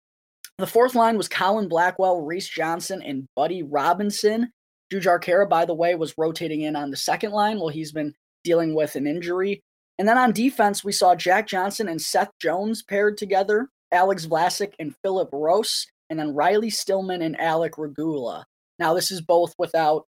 The 0.58 0.66
fourth 0.66 0.94
line 0.94 1.16
was 1.16 1.28
Colin 1.28 1.68
Blackwell, 1.68 2.20
Reese 2.20 2.48
Johnson, 2.48 3.02
and 3.02 3.26
Buddy 3.34 3.62
Robinson. 3.62 4.50
Jujhar 4.92 5.22
Khaira, 5.22 5.48
by 5.48 5.64
the 5.64 5.74
way, 5.74 5.94
was 5.94 6.14
rotating 6.18 6.62
in 6.62 6.76
on 6.76 6.90
the 6.90 6.96
second 6.96 7.32
line 7.32 7.58
while 7.58 7.68
he's 7.68 7.92
been 7.92 8.12
dealing 8.44 8.74
with 8.74 8.96
an 8.96 9.06
injury. 9.06 9.62
And 9.98 10.08
then 10.08 10.18
on 10.18 10.32
defense, 10.32 10.82
we 10.82 10.92
saw 10.92 11.14
Jack 11.14 11.46
Johnson 11.46 11.88
and 11.88 12.00
Seth 12.00 12.30
Jones 12.40 12.82
paired 12.82 13.16
together, 13.16 13.68
Alex 13.92 14.26
Vlasic 14.26 14.72
and 14.78 14.94
Filip 15.02 15.28
Roos, 15.32 15.86
and 16.08 16.18
then 16.18 16.34
Riley 16.34 16.70
Stillman 16.70 17.22
and 17.22 17.40
Alec 17.40 17.78
Regula. 17.78 18.44
Now, 18.78 18.94
this 18.94 19.10
is 19.10 19.20
both 19.20 19.54
without 19.58 20.06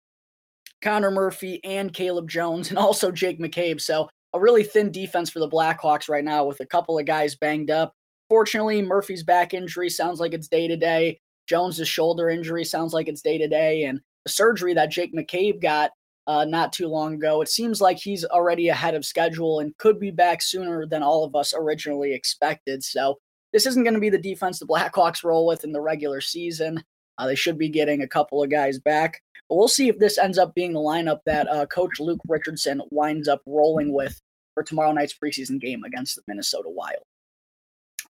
Connor 0.82 1.12
Murphy 1.12 1.60
and 1.64 1.94
Caleb 1.94 2.30
Jones 2.30 2.70
and 2.70 2.78
also 2.78 3.12
Jake 3.12 3.40
McCabe. 3.40 3.80
So 3.80 4.10
a 4.34 4.40
really 4.40 4.64
thin 4.64 4.92
defense 4.92 5.30
for 5.30 5.40
the 5.40 5.50
Blackhawks 5.50 6.10
right 6.10 6.24
now 6.24 6.46
with 6.46 6.60
a 6.60 6.66
couple 6.66 6.98
of 6.98 7.06
guys 7.06 7.36
banged 7.36 7.70
up. 7.70 7.94
Fortunately, 8.32 8.82
Murphy's 8.82 9.24
back 9.24 9.54
injury 9.54 9.90
sounds 9.90 10.22
like 10.22 10.34
it's 10.34 10.48
day 10.48 10.66
to 10.66 10.78
day. 10.78 11.20
Jones's 11.50 11.90
shoulder 11.90 12.30
injury 12.30 12.64
sounds 12.64 12.94
like 12.94 13.10
it's 13.10 13.22
day 13.22 13.38
to 13.38 13.46
day. 13.46 13.84
And 13.84 14.00
the 14.24 14.32
surgery 14.32 14.74
that 14.74 14.90
Jake 14.90 15.14
McCabe 15.14 15.62
got 15.62 15.92
uh, 16.28 16.46
not 16.46 16.72
too 16.72 16.88
long 16.88 17.16
ago. 17.16 17.42
It 17.42 17.50
seems 17.50 17.82
like 17.82 17.98
he's 17.98 18.24
already 18.24 18.70
ahead 18.70 18.96
of 18.96 19.04
schedule 19.04 19.60
and 19.60 19.78
could 19.80 20.00
be 20.00 20.12
back 20.12 20.42
sooner 20.42 20.86
than 20.86 21.04
all 21.04 21.26
of 21.26 21.36
us 21.36 21.54
originally 21.54 22.14
expected. 22.14 22.86
So 22.86 23.18
this 23.52 23.66
isn't 23.66 23.84
going 23.84 23.96
to 23.96 24.00
be 24.00 24.10
the 24.10 24.18
defense 24.18 24.60
the 24.60 24.66
Blackhawks 24.66 25.26
roll 25.26 25.46
with 25.46 25.66
in 25.66 25.74
the 25.74 25.82
regular 25.82 26.22
season. 26.22 26.82
Uh, 27.18 27.28
they 27.28 27.36
should 27.36 27.58
be 27.58 27.68
getting 27.68 28.02
a 28.02 28.08
couple 28.08 28.42
of 28.42 28.50
guys 28.50 28.80
back. 28.80 29.20
But 29.50 29.58
we'll 29.58 29.68
see 29.68 29.90
if 29.90 30.00
this 30.00 30.18
ends 30.18 30.38
up 30.38 30.56
being 30.56 30.72
the 30.72 30.80
lineup 30.80 31.20
that 31.26 31.50
uh, 31.50 31.66
Coach 31.66 32.00
Luke 32.00 32.22
Richardson 32.30 32.82
winds 32.92 33.28
up 33.28 33.42
rolling 33.46 33.92
with 33.92 34.22
for 34.54 34.64
tomorrow 34.64 34.94
night's 34.94 35.18
preseason 35.22 35.60
game 35.60 35.84
against 35.84 36.16
the 36.16 36.22
Minnesota 36.30 36.70
Wild. 36.70 37.04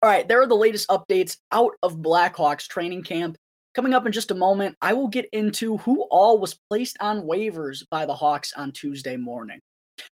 All 0.02 0.10
right, 0.10 0.26
there 0.26 0.42
are 0.42 0.48
the 0.48 0.56
latest 0.56 0.88
updates 0.88 1.36
out 1.52 1.74
of 1.80 1.98
Blackhawks 1.98 2.66
training 2.66 3.04
camp. 3.04 3.36
Coming 3.72 3.94
up 3.94 4.04
in 4.04 4.10
just 4.10 4.32
a 4.32 4.34
moment, 4.34 4.76
I 4.82 4.94
will 4.94 5.06
get 5.06 5.28
into 5.32 5.76
who 5.76 6.02
all 6.10 6.40
was 6.40 6.58
placed 6.68 6.96
on 6.98 7.22
waivers 7.22 7.84
by 7.88 8.04
the 8.04 8.14
Hawks 8.14 8.52
on 8.54 8.72
Tuesday 8.72 9.16
morning. 9.16 9.60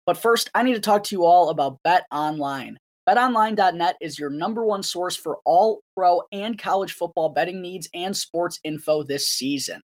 But 0.04 0.18
first, 0.18 0.50
I 0.54 0.62
need 0.62 0.74
to 0.74 0.80
talk 0.80 1.04
to 1.04 1.16
you 1.16 1.24
all 1.24 1.48
about 1.48 1.78
Bet 1.84 2.04
Online. 2.12 2.76
BetOnline.net 3.08 3.96
is 4.02 4.18
your 4.18 4.28
number 4.28 4.62
one 4.62 4.82
source 4.82 5.16
for 5.16 5.38
all 5.46 5.80
pro 5.96 6.20
and 6.32 6.58
college 6.58 6.92
football 6.92 7.30
betting 7.30 7.62
needs 7.62 7.88
and 7.94 8.14
sports 8.14 8.60
info 8.64 9.02
this 9.02 9.30
season. 9.30 9.80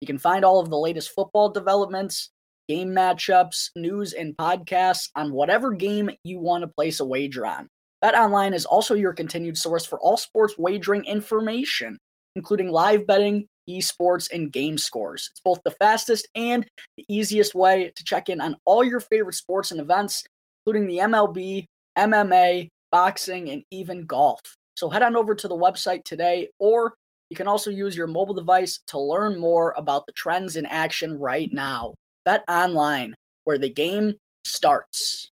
You 0.00 0.08
can 0.08 0.18
find 0.18 0.44
all 0.44 0.58
of 0.58 0.68
the 0.68 0.76
latest 0.76 1.12
football 1.14 1.48
developments, 1.50 2.30
game 2.68 2.88
matchups, 2.88 3.70
news, 3.76 4.14
and 4.14 4.36
podcasts 4.36 5.10
on 5.14 5.32
whatever 5.32 5.70
game 5.70 6.10
you 6.24 6.40
want 6.40 6.62
to 6.62 6.68
place 6.76 6.98
a 6.98 7.04
wager 7.04 7.46
on. 7.46 7.68
BetOnline 8.04 8.52
is 8.54 8.66
also 8.66 8.94
your 8.94 9.14
continued 9.14 9.56
source 9.56 9.86
for 9.86 9.98
all 9.98 10.18
sports 10.18 10.58
wagering 10.58 11.06
information, 11.06 11.96
including 12.36 12.70
live 12.70 13.06
betting, 13.06 13.46
esports, 13.66 14.30
and 14.30 14.52
game 14.52 14.76
scores. 14.76 15.28
It's 15.30 15.40
both 15.40 15.60
the 15.64 15.70
fastest 15.70 16.28
and 16.34 16.66
the 16.98 17.06
easiest 17.08 17.54
way 17.54 17.92
to 17.96 18.04
check 18.04 18.28
in 18.28 18.42
on 18.42 18.56
all 18.66 18.84
your 18.84 19.00
favorite 19.00 19.36
sports 19.36 19.70
and 19.70 19.80
events, 19.80 20.22
including 20.66 20.86
the 20.86 20.98
MLB, 20.98 21.64
MMA, 21.96 22.68
boxing, 22.92 23.48
and 23.48 23.62
even 23.70 24.04
golf. 24.04 24.40
So 24.76 24.90
head 24.90 25.02
on 25.02 25.16
over 25.16 25.34
to 25.34 25.48
the 25.48 25.56
website 25.56 26.04
today, 26.04 26.50
or 26.58 26.92
you 27.30 27.36
can 27.36 27.48
also 27.48 27.70
use 27.70 27.96
your 27.96 28.06
mobile 28.06 28.34
device 28.34 28.80
to 28.88 28.98
learn 28.98 29.38
more 29.38 29.72
about 29.78 30.04
the 30.04 30.12
trends 30.12 30.56
in 30.56 30.66
action 30.66 31.18
right 31.18 31.50
now. 31.54 31.94
Bet 32.26 32.44
online, 32.48 33.14
where 33.44 33.56
the 33.56 33.70
game 33.70 34.12
starts. 34.44 35.30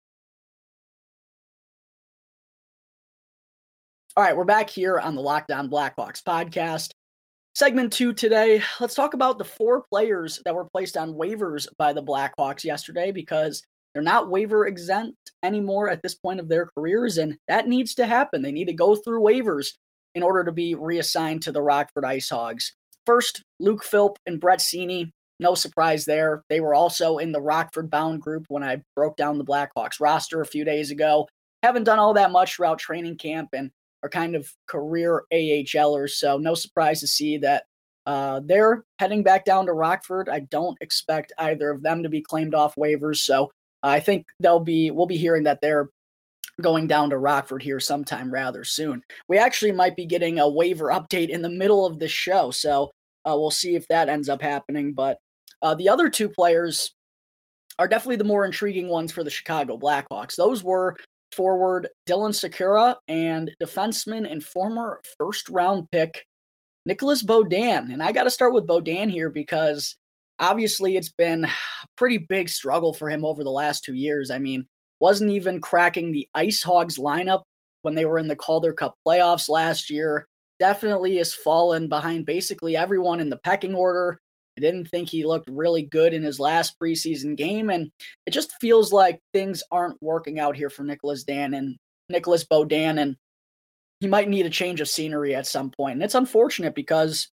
All 4.17 4.23
right, 4.23 4.37
we're 4.37 4.45
back 4.45 4.71
here 4.71 5.01
on 5.01 5.17
the 5.17 5.21
Locked 5.21 5.51
On 5.51 5.69
Blackhawks 5.69 6.23
podcast. 6.23 6.91
Segment 7.57 7.93
two 7.93 8.13
today, 8.13 8.63
let's 8.79 8.95
talk 8.95 9.13
about 9.13 9.39
the 9.39 9.45
four 9.45 9.83
players 9.91 10.41
that 10.45 10.55
were 10.55 10.69
placed 10.73 10.97
on 10.97 11.15
waivers 11.15 11.67
by 11.79 11.93
the 11.93 12.03
Blackhawks 12.03 12.63
yesterday 12.63 13.11
because 13.11 13.65
they're 13.93 14.05
not 14.05 14.31
waiver 14.31 14.69
exempt 14.69 15.33
anymore 15.43 15.91
at 15.91 16.01
this 16.05 16.15
point 16.15 16.39
of 16.39 16.49
their 16.49 16.71
careers, 16.79 17.19
and 17.19 17.39
that 17.49 17.67
needs 17.67 17.93
to 17.97 18.07
happen. 18.07 18.43
They 18.43 18.53
need 18.53 18.67
to 18.67 18.73
go 18.73 18.95
through 18.95 19.21
waivers 19.21 19.71
in 20.15 20.23
order 20.23 20.45
to 20.45 20.53
be 20.53 20.77
reassigned 20.77 21.43
to 21.43 21.51
the 21.51 21.63
Rockford 21.63 22.05
Ice 22.05 22.29
Hogs. 22.29 22.73
First, 23.07 23.43
Luke 23.59 23.83
Philp 23.83 24.17
and 24.27 24.41
Brett 24.41 24.61
Seney. 24.61 25.11
No 25.41 25.57
surprise 25.57 26.05
there. 26.05 26.45
They 26.49 26.61
were 26.61 26.77
also 26.77 27.19
in 27.19 27.33
the 27.33 27.43
Rockford 27.43 27.91
bound 27.91 28.23
group 28.23 28.45
when 28.47 28.63
I 28.63 28.81
broke 28.95 29.17
down 29.17 29.39
the 29.39 29.45
Blackhawks 29.45 29.99
roster 29.99 30.41
a 30.41 30.47
few 30.47 30.65
days 30.65 30.93
ago. 30.93 31.27
Haven't 31.65 31.83
done 31.83 31.99
all 31.99 32.15
that 32.15 32.31
much 32.31 32.55
throughout 32.55 32.79
training 32.79 33.19
camp 33.19 33.49
and 33.53 33.73
are 34.05 34.09
kind 34.11 34.37
of 34.37 34.53
career 34.67 35.25
AHLers. 35.33 36.11
So 36.11 36.37
no 36.39 36.55
surprise 36.55 37.01
to 37.01 37.07
see 37.07 37.39
that 37.39 37.65
uh, 38.07 38.41
they're 38.45 38.85
heading 38.99 39.23
back 39.23 39.47
down 39.47 39.67
to 39.67 39.73
Rockford. 39.73 40.29
I 40.29 40.41
don't 40.41 40.77
expect 40.83 41.33
either 41.39 41.71
of 41.71 41.83
them 41.83 42.03
to 42.03 42.11
be 42.11 42.21
claimed 42.21 42.55
off 42.55 42.77
waivers. 42.77 43.17
So 43.17 43.51
I 43.83 44.01
think 44.01 44.27
they'll 44.41 44.61
be 44.61 44.91
we'll 44.91 45.07
be 45.07 45.17
hearing 45.17 45.45
that 45.45 45.61
they're 45.63 45.89
going 46.61 46.87
down 46.87 47.11
to 47.11 47.19
Rockford 47.19 47.63
here 47.63 47.81
sometime 47.81 48.33
rather 48.33 48.63
soon. 48.63 49.03
We 49.27 49.39
actually 49.39 49.73
might 49.73 49.97
be 49.97 50.07
getting 50.07 50.39
a 50.39 50.49
waiver 50.49 50.89
update 50.89 51.31
in 51.31 51.43
the 51.43 51.49
middle 51.49 51.85
of 51.87 51.99
the 51.99 52.09
show, 52.09 52.51
so 52.51 52.91
uh, 53.25 53.35
we'll 53.37 53.51
see 53.51 53.75
if 53.75 53.89
that 53.89 54.09
ends 54.09 54.29
up 54.29 54.43
happening. 54.43 54.93
But 54.93 55.19
uh, 55.63 55.75
the 55.75 55.89
other 55.89 56.09
two 56.11 56.29
players 56.29 56.93
are 57.79 57.89
definitely 57.89 58.17
the 58.17 58.25
more 58.25 58.45
intriguing 58.45 58.89
ones 58.89 59.11
for 59.11 59.25
the 59.25 59.31
Chicago 59.31 59.77
Blackhawks. 59.77 60.37
Those 60.37 60.63
were 60.63 60.97
forward 61.35 61.89
Dylan 62.09 62.31
Sikura 62.31 62.97
and 63.09 63.51
defenseman 63.63 64.31
and 64.31 64.43
former 64.43 65.01
first 65.19 65.49
round 65.49 65.91
pick 65.91 66.25
Nicolas 66.87 67.23
Beaudin. 67.23 67.93
And 67.93 68.03
I 68.03 68.13
got 68.13 68.25
to 68.25 68.31
start 68.31 68.55
with 68.55 68.67
Beaudin 68.67 69.11
here 69.11 69.31
because 69.31 69.97
obviously 70.39 70.97
it's 70.97 71.13
been 71.13 71.45
a 71.45 71.51
pretty 71.97 72.19
big 72.19 72.49
struggle 72.49 72.93
for 72.93 73.11
him 73.11 73.25
over 73.25 73.45
the 73.45 73.51
last 73.51 73.85
two 73.85 73.95
years. 73.95 74.31
I 74.31 74.39
mean, 74.39 74.67
wasn't 75.01 75.31
even 75.31 75.61
cracking 75.61 76.13
the 76.13 76.29
Ice 76.35 76.63
Hogs 76.63 76.99
lineup 76.99 77.43
when 77.83 77.95
they 77.95 78.05
were 78.05 78.19
in 78.19 78.29
the 78.29 78.37
Calder 78.37 78.73
Cup 78.73 78.95
playoffs 79.07 79.49
last 79.49 79.91
year. 79.91 80.27
Definitely 80.61 81.17
has 81.17 81.35
fallen 81.35 81.89
behind 81.89 82.27
basically 82.27 82.77
everyone 82.77 83.21
in 83.21 83.29
the 83.29 83.39
pecking 83.39 83.75
order. 83.75 84.19
I 84.57 84.61
didn't 84.61 84.89
think 84.89 85.09
he 85.09 85.25
looked 85.25 85.49
really 85.51 85.83
good 85.83 86.15
in 86.15 86.23
his 86.23 86.39
last 86.39 86.79
preseason 86.79 87.37
game, 87.37 87.71
and 87.71 87.91
it 88.27 88.31
just 88.31 88.53
feels 88.61 88.93
like 88.93 89.21
things 89.33 89.63
aren't 89.71 90.01
working 90.03 90.39
out 90.39 90.57
here 90.57 90.71
for 90.71 90.85
Nicolas 90.85 91.25
Dan 91.25 91.55
and 91.55 91.77
Nicolas 92.09 92.45
Beaudin, 92.45 93.01
and 93.01 93.17
he 94.01 94.07
might 94.07 94.29
need 94.29 94.47
a 94.47 94.51
change 94.51 94.81
of 94.81 94.89
scenery 94.89 95.35
at 95.35 95.47
some 95.47 95.71
point. 95.71 95.95
And 95.95 96.03
it's 96.03 96.15
unfortunate 96.15 96.75
because 96.75 97.29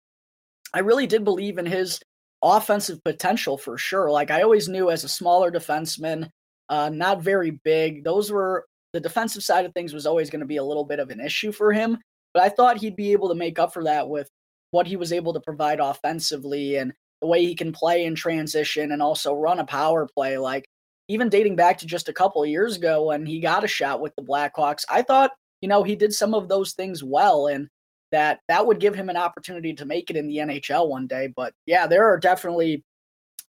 I 0.74 0.80
really 0.80 1.06
did 1.06 1.24
believe 1.24 1.58
in 1.58 1.66
his 1.66 2.00
offensive 2.42 3.04
potential 3.04 3.58
for 3.58 3.78
sure. 3.78 4.10
Like 4.10 4.32
I 4.32 4.42
always 4.42 4.68
knew 4.68 4.90
as 4.90 5.04
a 5.04 5.10
smaller 5.10 5.52
defenseman, 5.52 6.30
uh, 6.70 6.90
not 6.90 7.22
very 7.22 7.52
big. 7.64 8.04
Those 8.04 8.32
were 8.32 8.66
the 8.94 9.00
defensive 9.00 9.44
side 9.44 9.66
of 9.66 9.74
things 9.74 9.94
was 9.94 10.06
always 10.06 10.30
going 10.30 10.40
to 10.40 10.46
be 10.46 10.58
a 10.58 10.64
little 10.64 10.86
bit 10.86 11.00
of 11.00 11.10
an 11.10 11.20
issue 11.20 11.52
for 11.52 11.72
him. 11.72 11.98
But 12.34 12.44
I 12.44 12.50
thought 12.50 12.78
he'd 12.78 12.96
be 12.96 13.12
able 13.12 13.30
to 13.30 13.36
make 13.36 13.60
up 13.60 13.74
for 13.74 13.84
that 13.84 14.10
with 14.10 14.30
what 14.72 14.88
he 14.88 14.96
was 14.96 15.12
able 15.12 15.34
to 15.34 15.40
provide 15.42 15.80
offensively 15.80 16.78
and 16.78 16.94
the 17.22 17.28
way 17.28 17.46
he 17.46 17.56
can 17.56 17.72
play 17.72 18.06
in 18.06 18.16
transition 18.16 18.92
and 18.92 19.02
also 19.02 19.34
run 19.34 19.60
a 19.60 19.66
power 19.66 20.08
play. 20.14 20.38
Like 20.38 20.66
even 21.08 21.30
dating 21.30 21.56
back 21.56 21.78
to 21.80 21.86
just 21.86 22.10
a 22.10 22.14
couple 22.14 22.42
of 22.44 22.50
years 22.50 22.78
ago 22.78 23.06
when 23.06 23.26
he 23.26 23.40
got 23.40 23.64
a 23.64 23.68
shot 23.68 24.02
with 24.02 24.14
the 24.16 24.24
Blackhawks, 24.24 24.84
I 24.90 25.02
thought, 25.02 25.32
you 25.62 25.70
know, 25.70 25.84
he 25.84 25.96
did 25.96 26.14
some 26.14 26.34
of 26.34 26.50
those 26.50 26.74
things 26.74 27.04
well 27.04 27.48
and 27.48 27.68
that 28.12 28.40
that 28.48 28.66
would 28.66 28.80
give 28.80 28.96
him 28.96 29.10
an 29.10 29.18
opportunity 29.18 29.74
to 29.74 29.86
make 29.86 30.10
it 30.10 30.18
in 30.18 30.28
the 30.28 30.38
NHL 30.38 30.90
one 30.90 31.08
day. 31.08 31.28
But 31.34 31.54
yeah, 31.66 31.88
there 31.88 32.08
are 32.08 32.18
definitely 32.18 32.84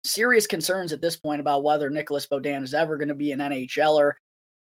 serious 0.04 0.46
concerns 0.46 0.92
at 0.92 1.00
this 1.00 1.16
point 1.16 1.40
about 1.40 1.62
whether 1.62 1.90
Nicolas 1.90 2.26
Beaudin 2.26 2.62
is 2.62 2.74
ever 2.74 2.96
going 2.96 3.08
to 3.08 3.14
be 3.14 3.32
an 3.32 3.40
NHLer. 3.40 4.12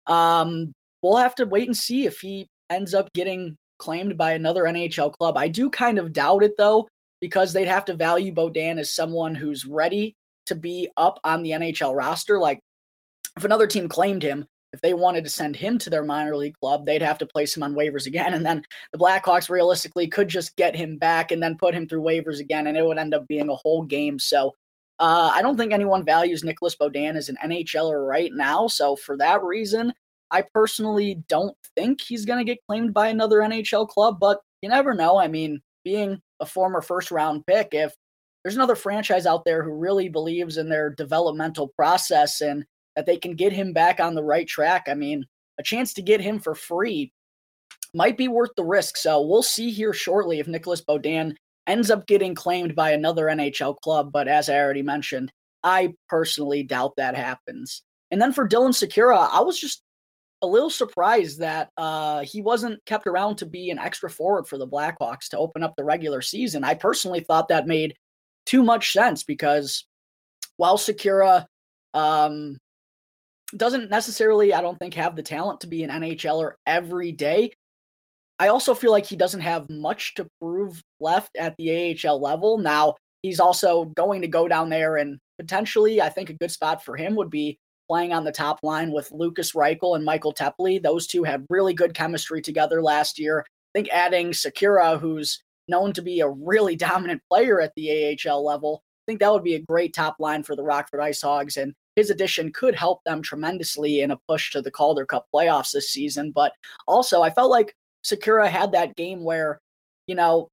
Um, 0.07 0.73
we'll 1.01 1.17
have 1.17 1.35
to 1.35 1.45
wait 1.45 1.67
and 1.67 1.77
see 1.77 2.05
if 2.05 2.19
he 2.19 2.47
ends 2.69 2.93
up 2.93 3.11
getting 3.13 3.57
claimed 3.79 4.17
by 4.17 4.33
another 4.33 4.63
NHL 4.63 5.13
club. 5.13 5.37
I 5.37 5.47
do 5.47 5.69
kind 5.69 5.97
of 5.97 6.13
doubt 6.13 6.43
it 6.43 6.55
though, 6.57 6.87
because 7.21 7.53
they'd 7.53 7.67
have 7.67 7.85
to 7.85 7.95
value 7.95 8.33
Beaudin 8.33 8.79
as 8.79 8.91
someone 8.91 9.35
who's 9.35 9.65
ready 9.65 10.15
to 10.47 10.55
be 10.55 10.89
up 10.97 11.19
on 11.23 11.43
the 11.43 11.51
NHL 11.51 11.95
roster. 11.95 12.39
Like 12.39 12.59
if 13.37 13.45
another 13.45 13.67
team 13.67 13.87
claimed 13.87 14.23
him, 14.23 14.45
if 14.73 14.81
they 14.81 14.93
wanted 14.93 15.23
to 15.25 15.29
send 15.29 15.55
him 15.55 15.77
to 15.79 15.89
their 15.89 16.03
minor 16.03 16.35
league 16.35 16.55
club, 16.61 16.85
they'd 16.85 17.01
have 17.01 17.17
to 17.17 17.25
place 17.25 17.55
him 17.55 17.63
on 17.63 17.75
waivers 17.75 18.07
again. 18.07 18.33
And 18.33 18.45
then 18.45 18.63
the 18.91 18.99
Blackhawks 18.99 19.49
realistically 19.49 20.07
could 20.07 20.29
just 20.29 20.55
get 20.55 20.75
him 20.75 20.97
back 20.97 21.31
and 21.31 21.43
then 21.43 21.57
put 21.57 21.73
him 21.73 21.87
through 21.87 22.03
waivers 22.03 22.39
again, 22.39 22.67
and 22.67 22.77
it 22.77 22.85
would 22.85 22.97
end 22.97 23.13
up 23.13 23.27
being 23.27 23.49
a 23.49 23.55
whole 23.55 23.83
game. 23.83 24.17
So 24.17 24.53
uh, 24.99 25.31
I 25.33 25.41
don't 25.41 25.57
think 25.57 25.73
anyone 25.73 26.05
values 26.05 26.43
Nicolas 26.43 26.75
Beaudin 26.75 27.15
as 27.15 27.27
an 27.27 27.37
NHLer 27.43 28.07
right 28.07 28.31
now. 28.33 28.67
So 28.67 28.95
for 28.95 29.17
that 29.17 29.43
reason, 29.43 29.93
I 30.31 30.43
personally 30.53 31.21
don't 31.27 31.57
think 31.75 31.99
he's 31.99 32.25
going 32.25 32.39
to 32.39 32.45
get 32.45 32.63
claimed 32.67 32.93
by 32.93 33.09
another 33.09 33.39
NHL 33.39 33.89
club, 33.89 34.19
but 34.19 34.39
you 34.61 34.69
never 34.69 34.93
know. 34.93 35.19
I 35.19 35.27
mean, 35.27 35.61
being 35.83 36.21
a 36.41 36.45
former 36.45 36.81
first 36.81 37.11
round 37.11 37.45
pick, 37.45 37.69
if 37.71 37.93
there's 38.43 38.55
another 38.55 38.75
franchise 38.75 39.25
out 39.25 39.45
there 39.45 39.63
who 39.63 39.71
really 39.71 40.09
believes 40.09 40.57
in 40.57 40.67
their 40.67 40.89
developmental 40.89 41.69
process 41.69 42.41
and 42.41 42.65
that 42.95 43.05
they 43.05 43.17
can 43.17 43.35
get 43.35 43.53
him 43.53 43.71
back 43.71 43.99
on 43.99 44.15
the 44.15 44.23
right 44.23 44.47
track, 44.47 44.87
I 44.87 44.95
mean, 44.95 45.25
a 45.59 45.63
chance 45.63 45.93
to 45.93 46.01
get 46.01 46.19
him 46.19 46.39
for 46.39 46.55
free 46.55 47.13
might 47.93 48.17
be 48.17 48.27
worth 48.27 48.51
the 48.55 48.65
risk. 48.65 48.97
So 48.97 49.21
we'll 49.21 49.43
see 49.43 49.69
here 49.71 49.93
shortly 49.93 50.39
if 50.39 50.47
Nicolas 50.47 50.83
Beaudin 50.83 51.35
ends 51.67 51.91
up 51.91 52.07
getting 52.07 52.35
claimed 52.35 52.75
by 52.75 52.91
another 52.91 53.25
NHL 53.25 53.77
club. 53.81 54.11
But 54.11 54.27
as 54.27 54.49
I 54.49 54.57
already 54.57 54.81
mentioned, 54.81 55.31
I 55.63 55.93
personally 56.09 56.63
doubt 56.63 56.93
that 56.97 57.15
happens. 57.15 57.83
And 58.09 58.21
then 58.21 58.33
for 58.33 58.47
Dylan 58.47 58.71
Sikura, 58.71 59.29
I 59.31 59.41
was 59.41 59.59
just 59.59 59.83
a 60.41 60.47
little 60.47 60.69
surprised 60.69 61.39
that 61.39 61.69
uh, 61.77 62.21
he 62.21 62.41
wasn't 62.41 62.83
kept 62.85 63.07
around 63.07 63.37
to 63.37 63.45
be 63.45 63.69
an 63.69 63.79
extra 63.79 64.09
forward 64.09 64.47
for 64.47 64.57
the 64.57 64.67
Blackhawks 64.67 65.29
to 65.29 65.37
open 65.37 65.63
up 65.63 65.73
the 65.77 65.83
regular 65.83 66.21
season. 66.21 66.63
I 66.63 66.73
personally 66.73 67.19
thought 67.19 67.49
that 67.49 67.67
made 67.67 67.95
too 68.45 68.63
much 68.63 68.91
sense 68.91 69.23
because 69.23 69.85
while 70.57 70.77
Sikura 70.77 71.45
um, 71.93 72.57
doesn't 73.55 73.89
necessarily, 73.89 74.53
I 74.53 74.61
don't 74.61 74.79
think, 74.79 74.95
have 74.95 75.15
the 75.15 75.23
talent 75.23 75.61
to 75.61 75.67
be 75.67 75.83
an 75.83 75.89
NHLer 75.89 76.53
every 76.65 77.11
day, 77.11 77.51
I 78.39 78.47
also 78.47 78.73
feel 78.73 78.91
like 78.91 79.05
he 79.05 79.15
doesn't 79.15 79.41
have 79.41 79.69
much 79.69 80.15
to 80.15 80.27
prove 80.41 80.81
left 80.99 81.37
at 81.37 81.55
the 81.57 81.95
AHL 82.03 82.19
level. 82.19 82.57
Now, 82.57 82.95
he's 83.21 83.39
also 83.39 83.85
going 83.85 84.21
to 84.21 84.27
go 84.27 84.47
down 84.47 84.69
there 84.69 84.97
and 84.97 85.19
potentially, 85.37 86.01
I 86.01 86.09
think 86.09 86.31
a 86.31 86.33
good 86.33 86.49
spot 86.49 86.83
for 86.83 86.97
him 86.97 87.15
would 87.15 87.29
be 87.29 87.59
playing 87.91 88.13
on 88.13 88.23
the 88.23 88.31
top 88.31 88.57
line 88.63 88.89
with 88.89 89.11
Lukas 89.11 89.51
Reichel 89.51 89.97
and 89.97 90.05
Michael 90.05 90.33
Teply. 90.33 90.81
Those 90.81 91.07
two 91.07 91.25
had 91.25 91.45
really 91.49 91.73
good 91.73 91.93
chemistry 91.93 92.41
together 92.41 92.81
last 92.81 93.19
year. 93.19 93.41
I 93.41 93.71
think 93.73 93.89
adding 93.91 94.31
Sikura, 94.31 94.97
who's 94.97 95.43
known 95.67 95.91
to 95.91 96.01
be 96.01 96.21
a 96.21 96.29
really 96.29 96.75
dominant 96.77 97.21
player 97.29 97.59
at 97.59 97.73
the 97.75 98.17
AHL 98.25 98.45
level, 98.45 98.81
I 98.81 99.11
think 99.11 99.19
that 99.19 99.33
would 99.33 99.43
be 99.43 99.55
a 99.55 99.59
great 99.59 99.93
top 99.93 100.15
line 100.19 100.41
for 100.41 100.55
the 100.55 100.63
Rockford 100.63 101.01
Ice 101.01 101.21
Hogs. 101.21 101.57
And 101.57 101.73
his 101.97 102.09
addition 102.09 102.53
could 102.53 102.75
help 102.75 103.03
them 103.03 103.21
tremendously 103.21 103.99
in 103.99 104.11
a 104.11 104.19
push 104.25 104.51
to 104.51 104.61
the 104.61 104.71
Calder 104.71 105.05
Cup 105.05 105.25
playoffs 105.35 105.73
this 105.73 105.91
season. 105.91 106.31
But 106.31 106.53
also, 106.87 107.21
I 107.21 107.29
felt 107.29 107.51
like 107.51 107.75
Sikura 108.05 108.47
had 108.47 108.71
that 108.71 108.95
game 108.95 109.21
where, 109.21 109.59
you 110.07 110.15
know, 110.15 110.47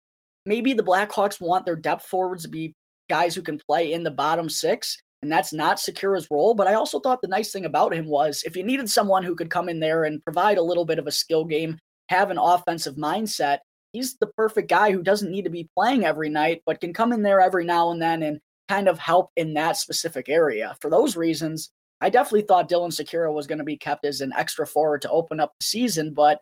maybe 0.44 0.72
the 0.72 0.82
Blackhawks 0.82 1.40
want 1.40 1.66
their 1.66 1.76
depth 1.76 2.04
forwards 2.04 2.42
to 2.42 2.48
be 2.48 2.72
guys 3.08 3.36
who 3.36 3.42
can 3.42 3.60
play 3.64 3.92
in 3.92 4.02
the 4.02 4.10
bottom 4.10 4.48
six, 4.48 4.98
and 5.22 5.30
that's 5.30 5.52
not 5.52 5.78
Sikura's 5.78 6.28
role. 6.30 6.54
But 6.54 6.66
I 6.66 6.74
also 6.74 7.00
thought 7.00 7.20
the 7.22 7.28
nice 7.28 7.52
thing 7.52 7.64
about 7.64 7.94
him 7.94 8.06
was 8.06 8.42
if 8.44 8.56
you 8.56 8.62
needed 8.62 8.88
someone 8.88 9.24
who 9.24 9.34
could 9.34 9.50
come 9.50 9.68
in 9.68 9.80
there 9.80 10.04
and 10.04 10.22
provide 10.24 10.58
a 10.58 10.62
little 10.62 10.84
bit 10.84 10.98
of 10.98 11.06
a 11.06 11.12
skill 11.12 11.44
game, 11.44 11.78
have 12.08 12.30
an 12.30 12.38
offensive 12.38 12.96
mindset, 12.96 13.58
he's 13.92 14.16
the 14.16 14.28
perfect 14.36 14.68
guy 14.68 14.92
who 14.92 15.02
doesn't 15.02 15.30
need 15.30 15.44
to 15.44 15.50
be 15.50 15.68
playing 15.76 16.04
every 16.04 16.28
night, 16.28 16.62
but 16.66 16.80
can 16.80 16.92
come 16.92 17.12
in 17.12 17.22
there 17.22 17.40
every 17.40 17.64
now 17.64 17.90
and 17.90 18.00
then 18.00 18.22
and 18.22 18.38
kind 18.68 18.88
of 18.88 18.98
help 18.98 19.30
in 19.36 19.54
that 19.54 19.76
specific 19.76 20.28
area. 20.28 20.76
For 20.80 20.90
those 20.90 21.16
reasons, 21.16 21.70
I 22.00 22.10
definitely 22.10 22.42
thought 22.42 22.68
Dylan 22.68 22.92
Sikura 22.92 23.32
was 23.32 23.46
going 23.46 23.58
to 23.58 23.64
be 23.64 23.76
kept 23.76 24.04
as 24.04 24.20
an 24.20 24.32
extra 24.36 24.66
forward 24.66 25.02
to 25.02 25.10
open 25.10 25.40
up 25.40 25.52
the 25.58 25.64
season, 25.64 26.14
but 26.14 26.40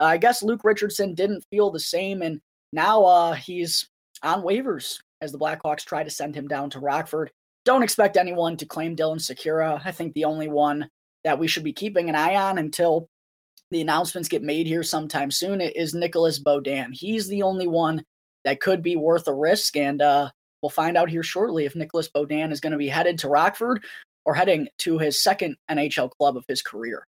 I 0.00 0.18
guess 0.18 0.42
Luke 0.42 0.64
Richardson 0.64 1.14
didn't 1.14 1.44
feel 1.50 1.70
the 1.70 1.80
same, 1.80 2.22
and 2.22 2.40
now 2.72 3.04
uh, 3.04 3.32
he's 3.32 3.88
on 4.22 4.42
waivers 4.42 4.98
as 5.20 5.32
the 5.32 5.38
Blackhawks 5.38 5.84
try 5.84 6.04
to 6.04 6.10
send 6.10 6.34
him 6.34 6.46
down 6.46 6.70
to 6.70 6.80
Rockford. 6.80 7.30
Don't 7.64 7.82
expect 7.82 8.16
anyone 8.16 8.56
to 8.56 8.66
claim 8.66 8.96
Dylan 8.96 9.18
Sikura. 9.18 9.80
I 9.84 9.92
think 9.92 10.14
the 10.14 10.24
only 10.24 10.48
one 10.48 10.88
that 11.24 11.38
we 11.38 11.48
should 11.48 11.64
be 11.64 11.72
keeping 11.72 12.08
an 12.08 12.14
eye 12.14 12.36
on 12.36 12.58
until 12.58 13.08
the 13.70 13.80
announcements 13.80 14.28
get 14.28 14.42
made 14.42 14.66
here 14.66 14.82
sometime 14.82 15.30
soon 15.30 15.60
is 15.60 15.94
Nicolas 15.94 16.42
Beaudin. 16.42 16.88
He's 16.92 17.28
the 17.28 17.42
only 17.42 17.66
one 17.66 18.02
that 18.44 18.60
could 18.60 18.82
be 18.82 18.96
worth 18.96 19.28
a 19.28 19.34
risk, 19.34 19.76
and 19.76 20.00
uh, 20.00 20.30
we'll 20.62 20.70
find 20.70 20.96
out 20.96 21.10
here 21.10 21.22
shortly 21.22 21.66
if 21.66 21.76
Nicolas 21.76 22.08
Beaudin 22.08 22.50
is 22.50 22.60
going 22.60 22.72
to 22.72 22.78
be 22.78 22.88
headed 22.88 23.18
to 23.18 23.28
Rockford 23.28 23.84
or 24.24 24.34
heading 24.34 24.68
to 24.78 24.98
his 24.98 25.22
second 25.22 25.56
NHL 25.70 26.10
club 26.18 26.36
of 26.36 26.44
his 26.48 26.62
career. 26.62 27.04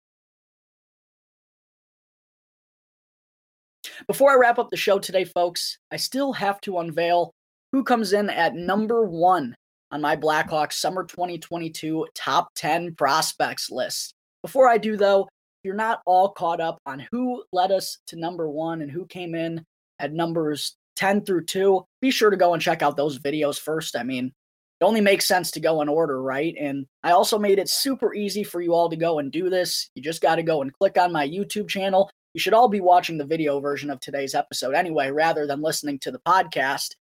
Before 4.07 4.31
I 4.31 4.37
wrap 4.37 4.59
up 4.59 4.71
the 4.71 4.77
show 4.77 4.99
today, 4.99 5.25
folks, 5.25 5.79
I 5.91 5.97
still 5.97 6.33
have 6.33 6.61
to 6.63 6.79
unveil 6.79 7.33
who 7.73 7.85
comes 7.85 8.13
in 8.13 8.31
at 8.31 8.55
number 8.55 9.05
one 9.05 9.57
on 9.95 10.01
my 10.01 10.17
Blackhawks 10.17 10.73
Summer 10.73 11.05
2022 11.05 12.09
Top 12.17 12.49
10 12.57 12.97
Prospects 12.97 13.71
list. 13.71 14.13
Before 14.43 14.69
I 14.69 14.77
do, 14.77 14.97
though, 14.97 15.23
if 15.23 15.29
you're 15.63 15.77
not 15.77 16.01
all 16.05 16.31
caught 16.31 16.61
up 16.61 16.79
on 16.85 17.07
who 17.13 17.45
led 17.53 17.71
us 17.71 17.99
to 18.09 18.17
number 18.17 18.51
one 18.51 18.83
and 18.83 18.91
who 18.91 19.07
came 19.07 19.37
in 19.37 19.65
at 20.01 20.13
numbers 20.13 20.75
10 20.97 21.25
through 21.25 21.45
2, 21.45 21.85
be 22.01 22.11
sure 22.11 22.31
to 22.31 22.37
go 22.37 22.55
and 22.55 22.61
check 22.61 22.83
out 22.83 22.97
those 22.97 23.21
videos 23.21 23.57
first. 23.57 23.95
I 23.95 24.03
mean, 24.03 24.33
it 24.81 24.85
only 24.85 25.01
makes 25.01 25.29
sense 25.29 25.53
to 25.53 25.61
go 25.61 25.81
in 25.81 25.89
order, 25.89 26.21
right? 26.21 26.57
And 26.59 26.87
I 27.05 27.13
also 27.13 27.39
made 27.39 27.61
it 27.61 27.69
super 27.69 28.15
easy 28.15 28.43
for 28.43 28.61
you 28.61 28.75
all 28.75 28.91
to 28.91 28.97
go 28.97 29.21
and 29.21 29.31
do 29.31 29.49
this. 29.49 29.91
You 29.95 30.03
just 30.03 30.21
got 30.21 30.35
to 30.37 30.43
go 30.43 30.61
and 30.61 30.73
click 30.73 30.99
on 30.99 31.13
my 31.13 31.29
YouTube 31.29 31.69
channel. 31.69 32.11
You 32.35 32.41
should 32.41 32.53
all 32.53 32.69
be 32.69 32.81
watching 32.81 33.17
the 33.17 33.25
video 33.25 33.61
version 33.61 33.91
of 33.91 34.01
today's 34.01 34.35
episode 34.35 34.75
anyway, 34.75 35.13
rather 35.13 35.47
than 35.47 35.63
listening 35.63 36.01
to 36.01 36.11
the 36.11 36.19
podcast. 36.19 36.97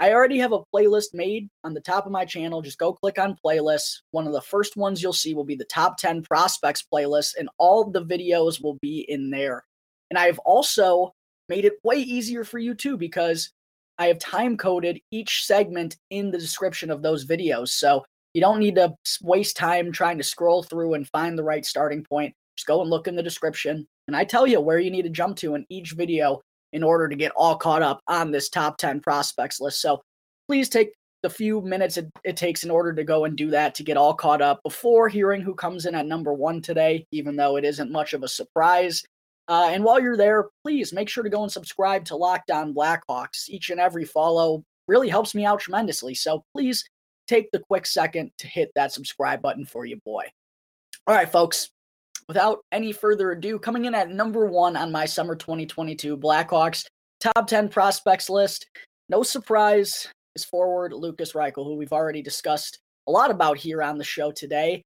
I 0.00 0.12
already 0.12 0.38
have 0.38 0.52
a 0.52 0.62
playlist 0.74 1.14
made 1.14 1.48
on 1.62 1.74
the 1.74 1.80
top 1.80 2.06
of 2.06 2.12
my 2.12 2.24
channel. 2.24 2.62
Just 2.62 2.78
go 2.78 2.92
click 2.92 3.18
on 3.18 3.36
playlists. 3.44 4.00
One 4.10 4.26
of 4.26 4.32
the 4.32 4.40
first 4.40 4.76
ones 4.76 5.02
you'll 5.02 5.12
see 5.12 5.34
will 5.34 5.44
be 5.44 5.54
the 5.54 5.64
top 5.66 5.96
10 5.96 6.22
prospects 6.22 6.84
playlist, 6.92 7.34
and 7.38 7.48
all 7.58 7.84
the 7.84 8.04
videos 8.04 8.62
will 8.62 8.78
be 8.82 9.06
in 9.08 9.30
there. 9.30 9.64
And 10.10 10.18
I've 10.18 10.38
also 10.40 11.14
made 11.48 11.64
it 11.64 11.74
way 11.84 11.96
easier 11.96 12.44
for 12.44 12.58
you 12.58 12.74
too 12.74 12.96
because 12.96 13.50
I 13.98 14.06
have 14.06 14.18
time 14.18 14.56
coded 14.56 15.00
each 15.10 15.44
segment 15.44 15.96
in 16.10 16.30
the 16.30 16.38
description 16.38 16.90
of 16.90 17.02
those 17.02 17.26
videos. 17.26 17.68
So 17.68 18.04
you 18.34 18.40
don't 18.40 18.58
need 18.58 18.76
to 18.76 18.94
waste 19.22 19.56
time 19.56 19.92
trying 19.92 20.18
to 20.18 20.24
scroll 20.24 20.62
through 20.62 20.94
and 20.94 21.08
find 21.08 21.38
the 21.38 21.44
right 21.44 21.64
starting 21.64 22.02
point. 22.02 22.34
Just 22.56 22.66
go 22.66 22.80
and 22.80 22.90
look 22.90 23.06
in 23.06 23.16
the 23.16 23.22
description. 23.22 23.86
And 24.08 24.16
I 24.16 24.24
tell 24.24 24.46
you 24.46 24.60
where 24.60 24.78
you 24.78 24.90
need 24.90 25.02
to 25.02 25.10
jump 25.10 25.36
to 25.38 25.54
in 25.54 25.66
each 25.68 25.92
video 25.92 26.40
in 26.72 26.82
order 26.82 27.08
to 27.08 27.16
get 27.16 27.32
all 27.36 27.56
caught 27.56 27.82
up 27.82 28.00
on 28.08 28.30
this 28.30 28.48
top 28.48 28.78
10 28.78 29.00
prospects 29.00 29.60
list. 29.60 29.80
So 29.80 30.02
please 30.48 30.68
take 30.68 30.92
the 31.22 31.30
few 31.30 31.60
minutes 31.60 31.96
it, 31.96 32.10
it, 32.24 32.36
takes 32.36 32.64
in 32.64 32.70
order 32.70 32.92
to 32.92 33.04
go 33.04 33.24
and 33.24 33.36
do 33.36 33.50
that 33.50 33.74
to 33.76 33.84
get 33.84 33.96
all 33.96 34.12
caught 34.12 34.42
up 34.42 34.60
before 34.64 35.08
hearing 35.08 35.40
who 35.40 35.54
comes 35.54 35.86
in 35.86 35.94
at 35.94 36.06
number 36.06 36.32
one 36.32 36.60
today, 36.60 37.06
even 37.12 37.36
though 37.36 37.56
it 37.56 37.64
isn't 37.64 37.92
much 37.92 38.12
of 38.12 38.22
a 38.22 38.28
surprise. 38.28 39.04
Uh, 39.48 39.68
and 39.70 39.84
while 39.84 40.00
you're 40.00 40.16
there, 40.16 40.48
please 40.64 40.92
make 40.92 41.08
sure 41.08 41.22
to 41.22 41.30
go 41.30 41.42
and 41.42 41.52
subscribe 41.52 42.04
to 42.04 42.16
Locked 42.16 42.50
On 42.50 42.74
Blackhawks. 42.74 43.48
Each 43.48 43.70
and 43.70 43.80
every 43.80 44.04
follow 44.04 44.64
really 44.88 45.08
helps 45.08 45.34
me 45.34 45.44
out 45.44 45.60
tremendously. 45.60 46.14
So 46.14 46.44
please 46.54 46.84
take 47.26 47.50
the 47.50 47.60
quick 47.60 47.86
second 47.86 48.30
to 48.38 48.46
hit 48.46 48.70
that 48.74 48.92
subscribe 48.92 49.42
button 49.42 49.64
for 49.64 49.84
you, 49.84 50.00
boy. 50.04 50.24
All 51.06 51.14
right, 51.14 51.30
folks. 51.30 51.70
Without 52.32 52.64
any 52.72 52.92
further 52.92 53.32
ado, 53.32 53.58
coming 53.58 53.84
in 53.84 53.94
at 53.94 54.08
number 54.08 54.46
one 54.46 54.74
on 54.74 54.90
my 54.90 55.04
summer 55.04 55.36
2022 55.36 56.16
Blackhawks 56.16 56.86
top 57.20 57.46
10 57.46 57.68
prospects 57.68 58.30
list, 58.30 58.64
no 59.10 59.22
surprise, 59.22 60.08
is 60.34 60.42
forward 60.42 60.94
Lukas 60.94 61.34
Reichel, 61.34 61.66
who 61.66 61.76
we've 61.76 61.92
already 61.92 62.22
discussed 62.22 62.78
a 63.06 63.10
lot 63.10 63.30
about 63.30 63.58
here 63.58 63.82
on 63.82 63.98
the 63.98 64.04
show 64.04 64.32
today. 64.32 64.80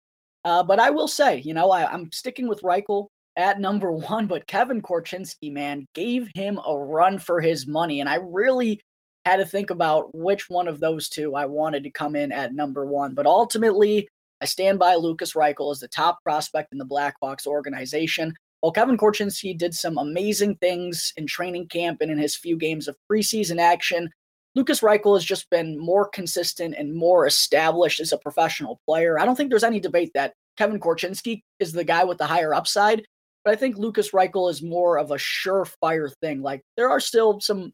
Uh, 0.44 0.64
but 0.64 0.80
I 0.80 0.90
will 0.90 1.06
say, 1.06 1.38
you 1.38 1.54
know, 1.54 1.70
I, 1.70 1.88
I'm 1.88 2.10
sticking 2.10 2.48
with 2.48 2.62
Reichel 2.62 3.06
at 3.36 3.60
number 3.60 3.92
one, 3.92 4.26
but 4.26 4.48
Kevin 4.48 4.82
Korchinski, 4.82 5.52
man, 5.52 5.86
gave 5.94 6.28
him 6.34 6.58
a 6.66 6.76
run 6.76 7.16
for 7.20 7.40
his 7.40 7.64
money. 7.64 8.00
And 8.00 8.08
I 8.08 8.16
really 8.16 8.80
had 9.24 9.36
to 9.36 9.46
think 9.46 9.70
about 9.70 10.12
which 10.12 10.50
one 10.50 10.66
of 10.66 10.80
those 10.80 11.08
two 11.08 11.36
I 11.36 11.46
wanted 11.46 11.84
to 11.84 11.90
come 11.90 12.16
in 12.16 12.32
at 12.32 12.54
number 12.56 12.84
one. 12.84 13.14
But 13.14 13.26
ultimately, 13.26 14.08
I 14.40 14.44
stand 14.44 14.78
by 14.78 14.94
Lukas 14.94 15.32
Reichel 15.32 15.72
as 15.72 15.80
the 15.80 15.88
top 15.88 16.22
prospect 16.22 16.72
in 16.72 16.78
the 16.78 16.84
Blackhawks 16.84 17.46
organization. 17.46 18.34
While 18.60 18.72
Kevin 18.72 18.98
Korchinski 18.98 19.56
did 19.56 19.74
some 19.74 19.98
amazing 19.98 20.56
things 20.56 21.12
in 21.16 21.26
training 21.26 21.68
camp 21.68 21.98
and 22.00 22.10
in 22.10 22.18
his 22.18 22.36
few 22.36 22.56
games 22.56 22.88
of 22.88 22.96
preseason 23.10 23.60
action, 23.60 24.10
Lukas 24.54 24.80
Reichel 24.80 25.16
has 25.16 25.24
just 25.24 25.48
been 25.50 25.78
more 25.78 26.08
consistent 26.08 26.74
and 26.76 26.94
more 26.94 27.26
established 27.26 28.00
as 28.00 28.12
a 28.12 28.18
professional 28.18 28.80
player. 28.86 29.18
I 29.18 29.24
don't 29.24 29.36
think 29.36 29.50
there's 29.50 29.64
any 29.64 29.80
debate 29.80 30.12
that 30.14 30.32
Kevin 30.56 30.80
Korchinski 30.80 31.42
is 31.60 31.72
the 31.72 31.84
guy 31.84 32.04
with 32.04 32.18
the 32.18 32.26
higher 32.26 32.54
upside. 32.54 33.04
But 33.44 33.52
I 33.52 33.56
think 33.56 33.76
Lukas 33.76 34.10
Reichel 34.10 34.50
is 34.50 34.62
more 34.62 34.98
of 34.98 35.10
a 35.10 35.16
surefire 35.16 36.12
thing. 36.20 36.42
Like 36.42 36.62
there 36.76 36.90
are 36.90 37.00
still 37.00 37.40
some 37.40 37.72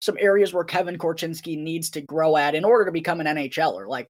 some 0.00 0.16
areas 0.18 0.52
where 0.52 0.64
Kevin 0.64 0.98
Korchinski 0.98 1.56
needs 1.58 1.90
to 1.90 2.00
grow 2.00 2.36
at 2.36 2.54
in 2.54 2.64
order 2.64 2.84
to 2.86 2.92
become 2.92 3.20
an 3.20 3.26
NHLer. 3.26 3.86
Like 3.86 4.08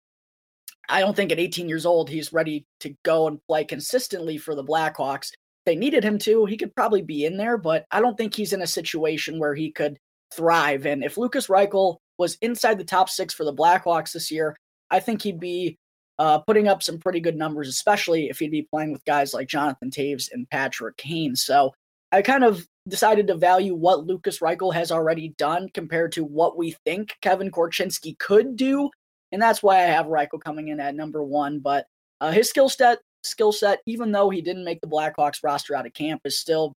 I 0.88 1.00
don't 1.00 1.16
think 1.16 1.32
at 1.32 1.40
18 1.40 1.68
years 1.68 1.86
old 1.86 2.08
he's 2.08 2.32
ready 2.32 2.66
to 2.80 2.94
go 3.04 3.26
and 3.26 3.40
play 3.48 3.64
consistently 3.64 4.38
for 4.38 4.54
the 4.54 4.64
Blackhawks. 4.64 5.30
They 5.64 5.76
needed 5.76 6.04
him 6.04 6.18
to, 6.20 6.44
he 6.46 6.56
could 6.56 6.74
probably 6.74 7.02
be 7.02 7.24
in 7.24 7.36
there, 7.36 7.58
but 7.58 7.86
I 7.90 8.00
don't 8.00 8.16
think 8.16 8.34
he's 8.34 8.52
in 8.52 8.62
a 8.62 8.66
situation 8.66 9.38
where 9.38 9.54
he 9.54 9.72
could 9.72 9.98
thrive. 10.32 10.86
And 10.86 11.02
if 11.02 11.16
Lukas 11.16 11.48
Reichel 11.48 11.96
was 12.18 12.38
inside 12.40 12.78
the 12.78 12.84
top 12.84 13.08
six 13.08 13.34
for 13.34 13.44
the 13.44 13.54
Blackhawks 13.54 14.12
this 14.12 14.30
year, 14.30 14.56
I 14.90 15.00
think 15.00 15.22
he'd 15.22 15.40
be 15.40 15.76
uh, 16.18 16.38
putting 16.40 16.68
up 16.68 16.82
some 16.82 16.98
pretty 16.98 17.20
good 17.20 17.36
numbers, 17.36 17.68
especially 17.68 18.28
if 18.28 18.38
he'd 18.38 18.50
be 18.50 18.68
playing 18.72 18.92
with 18.92 19.04
guys 19.04 19.34
like 19.34 19.48
Jonathan 19.48 19.90
Toews 19.90 20.30
and 20.32 20.48
Patrick 20.48 20.96
Kane. 20.96 21.36
So 21.36 21.72
I 22.12 22.22
kind 22.22 22.44
of 22.44 22.66
decided 22.88 23.26
to 23.26 23.34
value 23.34 23.74
what 23.74 24.06
Lukas 24.06 24.38
Reichel 24.38 24.72
has 24.72 24.92
already 24.92 25.34
done 25.36 25.68
compared 25.74 26.12
to 26.12 26.24
what 26.24 26.56
we 26.56 26.76
think 26.84 27.16
Kevin 27.20 27.50
Korchinski 27.50 28.18
could 28.18 28.56
do. 28.56 28.90
And 29.32 29.42
that's 29.42 29.62
why 29.62 29.76
I 29.76 29.86
have 29.86 30.06
Reichel 30.06 30.40
coming 30.42 30.68
in 30.68 30.80
at 30.80 30.94
number 30.94 31.22
one. 31.22 31.58
But 31.60 31.86
uh, 32.20 32.30
his 32.30 32.48
skill 32.48 32.68
set, 32.68 32.98
skill 33.22 33.52
set, 33.52 33.80
even 33.86 34.12
though 34.12 34.30
he 34.30 34.40
didn't 34.40 34.64
make 34.64 34.80
the 34.80 34.88
Blackhawks 34.88 35.42
roster 35.42 35.74
out 35.74 35.86
of 35.86 35.94
camp, 35.94 36.22
is 36.24 36.38
still 36.38 36.74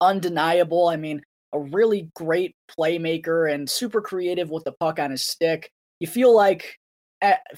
undeniable. 0.00 0.88
I 0.88 0.96
mean, 0.96 1.22
a 1.52 1.58
really 1.58 2.10
great 2.14 2.54
playmaker 2.70 3.52
and 3.52 3.68
super 3.68 4.00
creative 4.00 4.50
with 4.50 4.64
the 4.64 4.72
puck 4.72 4.98
on 4.98 5.10
his 5.10 5.26
stick. 5.26 5.70
You 5.98 6.06
feel 6.06 6.34
like 6.34 6.76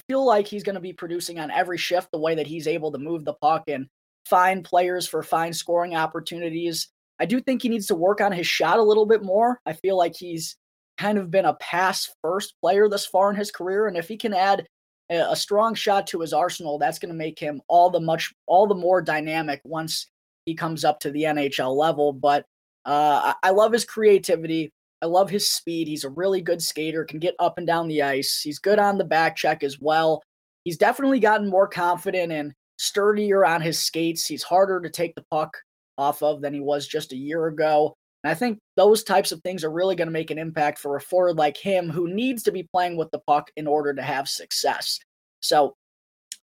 feel 0.09 0.25
like 0.25 0.47
he's 0.47 0.65
going 0.65 0.75
to 0.75 0.81
be 0.81 0.93
producing 0.93 1.39
on 1.39 1.51
every 1.51 1.79
shift 1.79 2.09
the 2.11 2.19
way 2.19 2.35
that 2.35 2.49
he's 2.49 2.67
able 2.67 2.91
to 2.91 2.99
move 2.99 3.25
the 3.25 3.35
puck 3.35 3.63
and 3.69 3.87
find 4.27 4.65
players 4.65 5.07
for 5.07 5.23
fine 5.23 5.53
scoring 5.53 5.95
opportunities. 5.95 6.89
I 7.21 7.27
do 7.27 7.41
think 7.41 7.63
he 7.63 7.69
needs 7.69 7.87
to 7.87 7.95
work 7.95 8.21
on 8.21 8.33
his 8.33 8.47
shot 8.47 8.79
a 8.79 8.83
little 8.83 9.07
bit 9.07 9.23
more. 9.23 9.61
I 9.65 9.75
feel 9.75 9.97
like 9.97 10.17
he's 10.17 10.57
kind 11.03 11.19
of 11.19 11.33
been 11.33 11.47
a 11.47 11.55
pass 11.55 12.15
first 12.23 12.55
player 12.61 12.89
thus 12.89 13.05
far 13.05 13.29
in 13.31 13.37
his 13.37 13.51
career 13.51 13.89
and 13.89 13.97
if 13.97 14.07
he 14.07 14.17
can 14.17 14.33
add 14.33 14.65
a, 15.11 15.37
strong 15.37 15.75
shot 15.75 16.07
to 16.07 16.21
his 16.21 16.33
arsenal, 16.33 16.79
that's 16.79 16.99
going 16.99 17.11
to 17.11 17.19
make 17.19 17.39
him 17.39 17.61
all 17.69 17.91
the 17.91 18.01
much 18.01 18.33
all 18.47 18.67
the 18.67 18.75
more 18.75 19.03
dynamic 19.03 19.61
once 19.65 20.07
he 20.47 20.55
comes 20.55 20.85
up 20.85 21.01
to 21.01 21.11
the 21.11 21.25
NHL 21.25 21.77
level, 21.77 22.13
but 22.13 22.47
uh, 22.85 23.35
I 23.43 23.51
love 23.51 23.73
his 23.73 23.85
creativity. 23.85 24.71
I 25.03 25.07
love 25.07 25.29
his 25.29 25.51
speed. 25.51 25.89
He's 25.89 26.05
a 26.05 26.11
really 26.11 26.41
good 26.41 26.63
skater, 26.63 27.05
can 27.05 27.19
get 27.19 27.35
up 27.39 27.59
and 27.59 27.67
down 27.67 27.89
the 27.89 28.03
ice. 28.03 28.41
He's 28.41 28.59
good 28.59 28.79
on 28.79 28.99
the 28.99 29.05
back 29.05 29.37
check 29.37 29.63
as 29.63 29.81
well. 29.81 30.23
He's 30.65 30.79
definitely 30.79 31.21
gotten 31.21 31.51
more 31.51 31.69
confident 31.69 32.33
and 32.33 32.53
sturdier 32.79 33.45
on 33.45 33.61
his 33.61 33.79
skates. 33.79 34.27
He's 34.27 34.43
harder 34.43 34.81
to 34.81 34.91
take 34.91 35.15
the 35.15 35.25
puck 35.31 35.57
off 35.99 36.23
of 36.23 36.41
than 36.41 36.55
he 36.55 36.61
was 36.61 36.87
just 36.87 37.13
a 37.13 37.17
year 37.17 37.49
ago. 37.49 37.95
And 38.23 38.31
I 38.31 38.35
think 38.35 38.59
those 38.77 39.03
types 39.03 39.33
of 39.33 39.41
things 39.41 39.65
are 39.65 39.71
really 39.71 39.97
going 39.97 40.07
to 40.07 40.13
make 40.13 40.31
an 40.31 40.39
impact 40.39 40.79
for 40.79 40.97
a 40.97 41.01
forward 41.01 41.37
like 41.37 41.57
him 41.57 41.91
who 41.91 42.13
needs 42.13 42.43
to 42.45 42.53
be 42.53 42.69
playing 42.73 42.97
with 42.97 43.11
the 43.11 43.19
puck 43.19 43.51
in 43.57 43.67
order 43.67 43.93
to 43.95 44.03
have 44.03 44.29
success. 44.29 44.99
So 45.41 45.75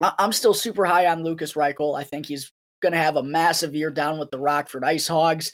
I'm 0.01 0.33
still 0.33 0.55
super 0.55 0.85
high 0.85 1.07
on 1.07 1.23
Lukas 1.23 1.55
Reichel. 1.55 1.99
I 1.99 2.05
think 2.05 2.27
he's 2.27 2.53
going 2.81 2.93
to 2.93 2.99
have 2.99 3.17
a 3.17 3.23
massive 3.23 3.75
year 3.75 3.91
down 3.91 4.19
with 4.19 4.31
the 4.31 4.39
Rockford 4.39 4.85
Ice 4.85 5.09
Hogs. 5.09 5.53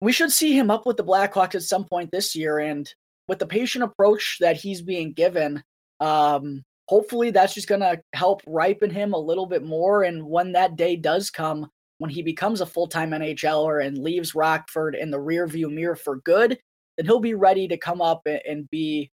we 0.00 0.12
should 0.12 0.32
see 0.32 0.56
him 0.56 0.70
up 0.70 0.84
with 0.84 0.96
the 0.96 1.04
Blackhawks 1.04 1.54
at 1.54 1.62
some 1.62 1.84
point 1.84 2.10
this 2.10 2.34
year. 2.34 2.58
And 2.58 2.92
with 3.28 3.38
the 3.38 3.46
patient 3.46 3.84
approach 3.84 4.38
that 4.40 4.56
he's 4.56 4.82
being 4.82 5.12
given, 5.12 5.62
um, 6.00 6.64
hopefully 6.88 7.30
that's 7.30 7.54
just 7.54 7.68
going 7.68 7.80
to 7.80 8.00
help 8.12 8.42
ripen 8.46 8.90
him 8.90 9.12
a 9.12 9.18
little 9.18 9.46
bit 9.46 9.64
more. 9.64 10.02
And 10.02 10.24
when 10.24 10.52
that 10.52 10.76
day 10.76 10.96
does 10.96 11.30
come, 11.30 11.70
when 12.02 12.10
he 12.10 12.20
becomes 12.20 12.60
a 12.60 12.66
full 12.66 12.88
time 12.88 13.12
NHLer 13.12 13.86
and 13.86 13.96
leaves 13.96 14.34
Rockford 14.34 14.96
in 14.96 15.12
the 15.12 15.20
rearview 15.20 15.72
mirror 15.72 15.94
for 15.94 16.16
good, 16.16 16.58
then 16.96 17.06
he'll 17.06 17.20
be 17.20 17.34
ready 17.34 17.68
to 17.68 17.76
come 17.76 18.02
up 18.02 18.26
and 18.26 18.68
be 18.70 19.08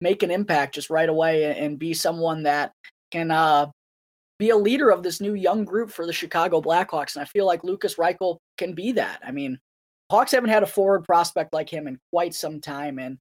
make 0.00 0.22
an 0.22 0.30
impact 0.30 0.76
just 0.76 0.88
right 0.88 1.08
away 1.08 1.58
and 1.58 1.76
be 1.76 1.92
someone 1.92 2.44
that 2.44 2.70
can 3.10 3.32
uh, 3.32 3.66
be 4.38 4.50
a 4.50 4.56
leader 4.56 4.90
of 4.90 5.02
this 5.02 5.20
new 5.20 5.34
young 5.34 5.64
group 5.64 5.90
for 5.90 6.06
the 6.06 6.12
Chicago 6.12 6.62
Blackhawks. 6.62 7.16
And 7.16 7.22
I 7.22 7.26
feel 7.26 7.44
like 7.44 7.64
Lukas 7.64 7.96
Reichel 7.96 8.38
can 8.56 8.72
be 8.72 8.92
that. 8.92 9.18
I 9.26 9.32
mean, 9.32 9.58
Hawks 10.12 10.30
haven't 10.30 10.50
had 10.50 10.62
a 10.62 10.66
forward 10.66 11.02
prospect 11.02 11.52
like 11.52 11.68
him 11.68 11.88
in 11.88 11.98
quite 12.12 12.34
some 12.34 12.60
time. 12.60 13.00
And 13.00 13.18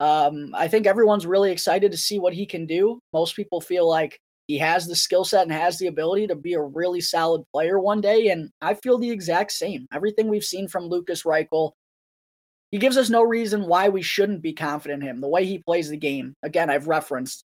um, 0.00 0.50
I 0.54 0.68
think 0.68 0.86
everyone's 0.86 1.24
really 1.24 1.50
excited 1.50 1.90
to 1.90 1.96
see 1.96 2.18
what 2.18 2.34
he 2.34 2.44
can 2.44 2.66
do. 2.66 2.98
Most 3.14 3.34
people 3.34 3.62
feel 3.62 3.88
like 3.88 4.18
he 4.46 4.58
has 4.58 4.86
the 4.86 4.96
skill 4.96 5.24
set 5.24 5.42
and 5.42 5.52
has 5.52 5.78
the 5.78 5.86
ability 5.86 6.26
to 6.26 6.34
be 6.34 6.54
a 6.54 6.60
really 6.60 7.00
solid 7.00 7.44
player 7.52 7.78
one 7.78 8.00
day. 8.00 8.28
And 8.28 8.50
I 8.60 8.74
feel 8.74 8.98
the 8.98 9.10
exact 9.10 9.52
same. 9.52 9.86
Everything 9.92 10.28
we've 10.28 10.44
seen 10.44 10.68
from 10.68 10.84
Lukas 10.84 11.22
Reichel, 11.22 11.72
he 12.70 12.78
gives 12.78 12.96
us 12.96 13.08
no 13.08 13.22
reason 13.22 13.66
why 13.66 13.88
we 13.88 14.02
shouldn't 14.02 14.42
be 14.42 14.52
confident 14.52 15.02
in 15.02 15.08
him. 15.08 15.20
The 15.20 15.28
way 15.28 15.44
he 15.46 15.58
plays 15.58 15.88
the 15.88 15.96
game, 15.96 16.34
again, 16.42 16.68
I've 16.68 16.88
referenced 16.88 17.44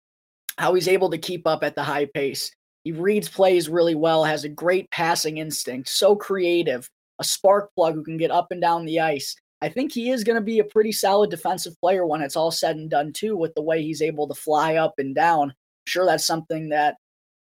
how 0.58 0.74
he's 0.74 0.88
able 0.90 1.10
to 1.12 1.18
keep 1.18 1.48
up 1.48 1.64
at 1.64 1.76
the 1.76 1.84
high 1.84 2.08
pace. 2.14 2.52
He 2.84 2.92
reads 2.92 3.30
plays 3.30 3.70
really 3.70 3.96
well, 3.96 4.24
has 4.24 4.44
a 4.44 4.50
great 4.50 4.90
passing 4.92 5.38
instinct, 5.38 5.90
so 5.90 6.16
creative, 6.16 6.90
a 7.20 7.24
spark 7.24 7.70
plug 7.76 7.94
who 7.94 8.04
can 8.04 8.18
get 8.18 8.32
up 8.32 8.48
and 8.52 8.62
down 8.62 8.86
the 8.86 9.00
ice. 9.00 9.36
I 9.62 9.70
think 9.70 9.92
he 9.92 10.10
is 10.10 10.24
going 10.24 10.38
to 10.38 10.42
be 10.42 10.60
a 10.60 10.64
pretty 10.64 10.94
solid 10.94 11.30
defensive 11.30 11.80
player 11.82 12.06
when 12.06 12.22
it's 12.22 12.38
all 12.38 12.52
said 12.52 12.78
and 12.78 12.90
done, 12.90 13.12
too, 13.14 13.36
with 13.36 13.54
the 13.56 13.62
way 13.62 13.82
he's 13.82 14.02
able 14.02 14.28
to 14.28 14.34
fly 14.34 14.76
up 14.76 14.94
and 14.98 15.14
down. 15.14 15.54
Sure 15.86 16.06
that's 16.06 16.26
something 16.26 16.70
that 16.70 16.96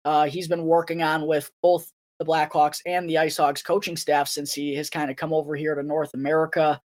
uh, 0.05 0.27
he's 0.27 0.49
been 0.49 0.65
working 0.65 1.03
on 1.03 1.27
with 1.27 1.51
both 1.63 1.91
the 2.19 2.25
Blackhawks 2.25 2.81
and 2.87 3.09
the 3.09 3.19
Ice 3.19 3.37
Hogs 3.37 3.63
coaching 3.63 3.97
staff 3.97 4.29
since 4.29 4.53
he 4.53 4.75
has 4.77 4.91
kind 4.91 5.11
of 5.11 5.17
come 5.17 5.33
over 5.33 5.57
here 5.57 5.75
to 5.75 5.83
North 5.83 6.15
America. 6.15 6.81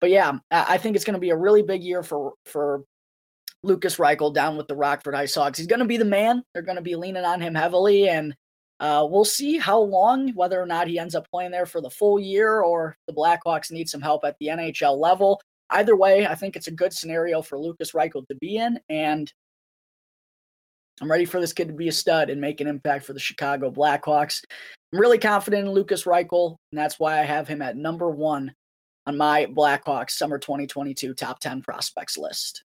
But 0.00 0.10
yeah, 0.10 0.38
I 0.50 0.78
think 0.78 0.96
it's 0.96 1.04
going 1.04 1.14
to 1.14 1.20
be 1.20 1.30
a 1.30 1.36
really 1.36 1.62
big 1.62 1.82
year 1.82 2.02
for 2.02 2.32
for 2.46 2.82
Lukas 3.62 3.96
Reichel 3.96 4.34
down 4.34 4.56
with 4.56 4.66
the 4.66 4.74
Rockford 4.74 5.14
Ice 5.14 5.34
Hogs. 5.34 5.58
He's 5.58 5.68
going 5.68 5.80
to 5.80 5.86
be 5.86 5.96
the 5.96 6.04
man. 6.04 6.42
They're 6.52 6.62
going 6.62 6.76
to 6.76 6.82
be 6.82 6.96
leaning 6.96 7.24
on 7.24 7.40
him 7.40 7.54
heavily, 7.54 8.08
and 8.08 8.34
uh, 8.80 9.06
we'll 9.08 9.24
see 9.24 9.58
how 9.58 9.78
long, 9.78 10.30
whether 10.30 10.60
or 10.60 10.66
not 10.66 10.88
he 10.88 10.98
ends 10.98 11.14
up 11.14 11.30
playing 11.30 11.52
there 11.52 11.66
for 11.66 11.80
the 11.80 11.90
full 11.90 12.18
year 12.18 12.62
or 12.62 12.96
the 13.06 13.12
Blackhawks 13.12 13.70
need 13.70 13.88
some 13.88 14.00
help 14.00 14.24
at 14.24 14.36
the 14.40 14.48
NHL 14.48 14.98
level. 14.98 15.40
Either 15.70 15.94
way, 15.94 16.26
I 16.26 16.34
think 16.34 16.56
it's 16.56 16.66
a 16.66 16.72
good 16.72 16.92
scenario 16.92 17.40
for 17.40 17.58
Lukas 17.58 17.92
Reichel 17.92 18.26
to 18.26 18.34
be 18.34 18.56
in, 18.56 18.80
and 18.88 19.32
I'm 21.00 21.10
ready 21.10 21.24
for 21.24 21.40
this 21.40 21.52
kid 21.52 21.68
to 21.68 21.74
be 21.74 21.88
a 21.88 21.92
stud 21.92 22.30
and 22.30 22.40
make 22.40 22.60
an 22.60 22.66
impact 22.66 23.04
for 23.04 23.12
the 23.12 23.20
Chicago 23.20 23.70
Blackhawks. 23.70 24.42
I'm 24.92 25.00
really 25.00 25.18
confident 25.18 25.66
in 25.66 25.72
Lukas 25.72 26.04
Reichel, 26.04 26.56
and 26.70 26.78
that's 26.78 27.00
why 27.00 27.18
I 27.18 27.22
have 27.22 27.48
him 27.48 27.62
at 27.62 27.76
number 27.76 28.10
one 28.10 28.54
on 29.06 29.16
my 29.16 29.46
Blackhawks 29.46 30.10
Summer 30.10 30.38
2022 30.38 31.14
Top 31.14 31.40
10 31.40 31.62
Prospects 31.62 32.18
list. 32.18 32.62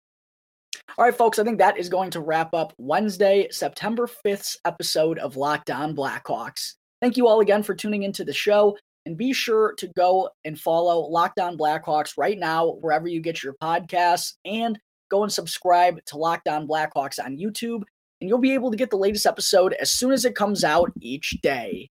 All 0.98 1.04
right, 1.04 1.16
folks, 1.16 1.38
I 1.38 1.44
think 1.44 1.58
that 1.58 1.78
is 1.78 1.88
going 1.88 2.10
to 2.10 2.20
wrap 2.20 2.52
up 2.54 2.72
Wednesday, 2.78 3.48
September 3.50 4.06
5th's 4.06 4.58
episode 4.64 5.18
of 5.18 5.36
Locked 5.36 5.70
On 5.70 5.94
Blackhawks. 5.94 6.74
Thank 7.00 7.16
you 7.16 7.28
all 7.28 7.40
again 7.40 7.62
for 7.62 7.74
tuning 7.74 8.02
into 8.02 8.24
the 8.24 8.32
show. 8.32 8.76
And 9.04 9.16
be 9.16 9.32
sure 9.32 9.72
to 9.78 9.86
go 9.96 10.30
and 10.44 10.58
follow 10.58 11.08
Locked 11.08 11.38
On 11.38 11.56
Blackhawks 11.56 12.18
right 12.18 12.38
now, 12.38 12.72
wherever 12.80 13.06
you 13.06 13.20
get 13.20 13.42
your 13.42 13.54
podcasts, 13.62 14.32
and 14.44 14.78
go 15.10 15.22
and 15.22 15.32
subscribe 15.32 16.04
to 16.06 16.18
Locked 16.18 16.48
On 16.48 16.66
Blackhawks 16.66 17.24
on 17.24 17.36
YouTube. 17.36 17.84
And 18.20 18.29
you'll 18.29 18.38
be 18.38 18.55
able 18.55 18.70
to 18.70 18.76
get 18.76 18.90
the 18.90 18.96
latest 18.96 19.26
episode 19.26 19.74
as 19.74 19.92
soon 19.92 20.12
as 20.12 20.24
it 20.24 20.35
comes 20.35 20.64
out 20.64 20.90
each 21.00 21.38
day. 21.42 21.90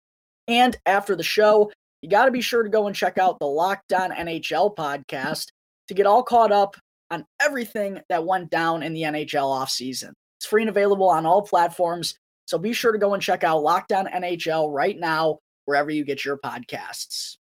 And 0.46 0.76
after 0.86 1.16
the 1.16 1.22
show, 1.22 1.70
you 2.00 2.08
got 2.08 2.26
to 2.26 2.30
be 2.30 2.40
sure 2.40 2.62
to 2.62 2.68
go 2.68 2.86
and 2.86 2.96
check 2.96 3.18
out 3.18 3.38
the 3.38 3.46
Locked 3.46 3.92
On 3.92 4.10
NHL 4.10 4.74
podcast 4.76 5.48
to 5.88 5.94
get 5.94 6.06
all 6.06 6.22
caught 6.22 6.52
up 6.52 6.76
on 7.10 7.24
everything 7.40 8.00
that 8.08 8.26
went 8.26 8.50
down 8.50 8.82
in 8.82 8.92
the 8.92 9.02
NHL 9.02 9.60
offseason. 9.60 10.12
It's 10.38 10.46
free 10.46 10.62
and 10.62 10.70
available 10.70 11.08
on 11.08 11.26
all 11.26 11.42
platforms. 11.42 12.16
So 12.46 12.58
be 12.58 12.72
sure 12.72 12.92
to 12.92 12.98
go 12.98 13.14
and 13.14 13.22
check 13.22 13.44
out 13.44 13.62
Locked 13.62 13.92
On 13.92 14.06
NHL 14.06 14.72
right 14.72 14.98
now, 14.98 15.38
wherever 15.64 15.90
you 15.90 16.04
get 16.04 16.24
your 16.24 16.38
podcasts. 16.38 17.36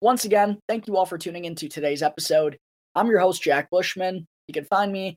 Once 0.00 0.24
again, 0.24 0.58
thank 0.68 0.86
you 0.86 0.96
all 0.96 1.06
for 1.06 1.16
tuning 1.16 1.44
into 1.44 1.68
today's 1.68 2.02
episode. 2.02 2.58
I'm 2.94 3.08
your 3.08 3.20
host, 3.20 3.42
Jack 3.42 3.70
Bushman. 3.70 4.26
You 4.48 4.52
can 4.52 4.64
find 4.64 4.92
me 4.92 5.16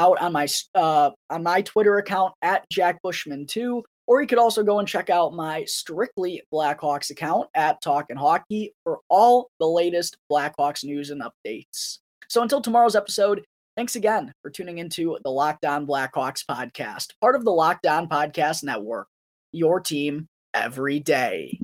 out 0.00 0.20
on 0.20 0.32
my 0.32 0.48
uh, 0.74 1.10
on 1.28 1.42
my 1.42 1.60
Twitter 1.62 1.98
account 1.98 2.32
at 2.42 2.64
Jack 2.70 2.98
Bushman2, 3.04 3.82
or 4.06 4.20
you 4.20 4.26
could 4.26 4.38
also 4.38 4.62
go 4.64 4.78
and 4.78 4.88
check 4.88 5.10
out 5.10 5.34
my 5.34 5.64
strictly 5.64 6.42
Blackhawks 6.52 7.10
account 7.10 7.48
at 7.54 7.82
Talk 7.82 8.06
and 8.08 8.18
Hockey 8.18 8.74
for 8.82 9.00
all 9.10 9.50
the 9.60 9.66
latest 9.66 10.16
Blackhawks 10.32 10.84
news 10.84 11.10
and 11.10 11.22
updates. 11.22 11.98
So 12.28 12.42
until 12.42 12.62
tomorrow's 12.62 12.96
episode, 12.96 13.42
thanks 13.76 13.94
again 13.94 14.32
for 14.42 14.50
tuning 14.50 14.78
into 14.78 15.18
the 15.22 15.30
Locked 15.30 15.66
On 15.66 15.86
Blackhawks 15.86 16.44
podcast, 16.50 17.08
part 17.20 17.36
of 17.36 17.44
the 17.44 17.52
Locked 17.52 17.86
On 17.86 18.08
Podcast 18.08 18.64
Network, 18.64 19.06
your 19.52 19.80
team 19.80 20.28
every 20.54 20.98
day. 20.98 21.60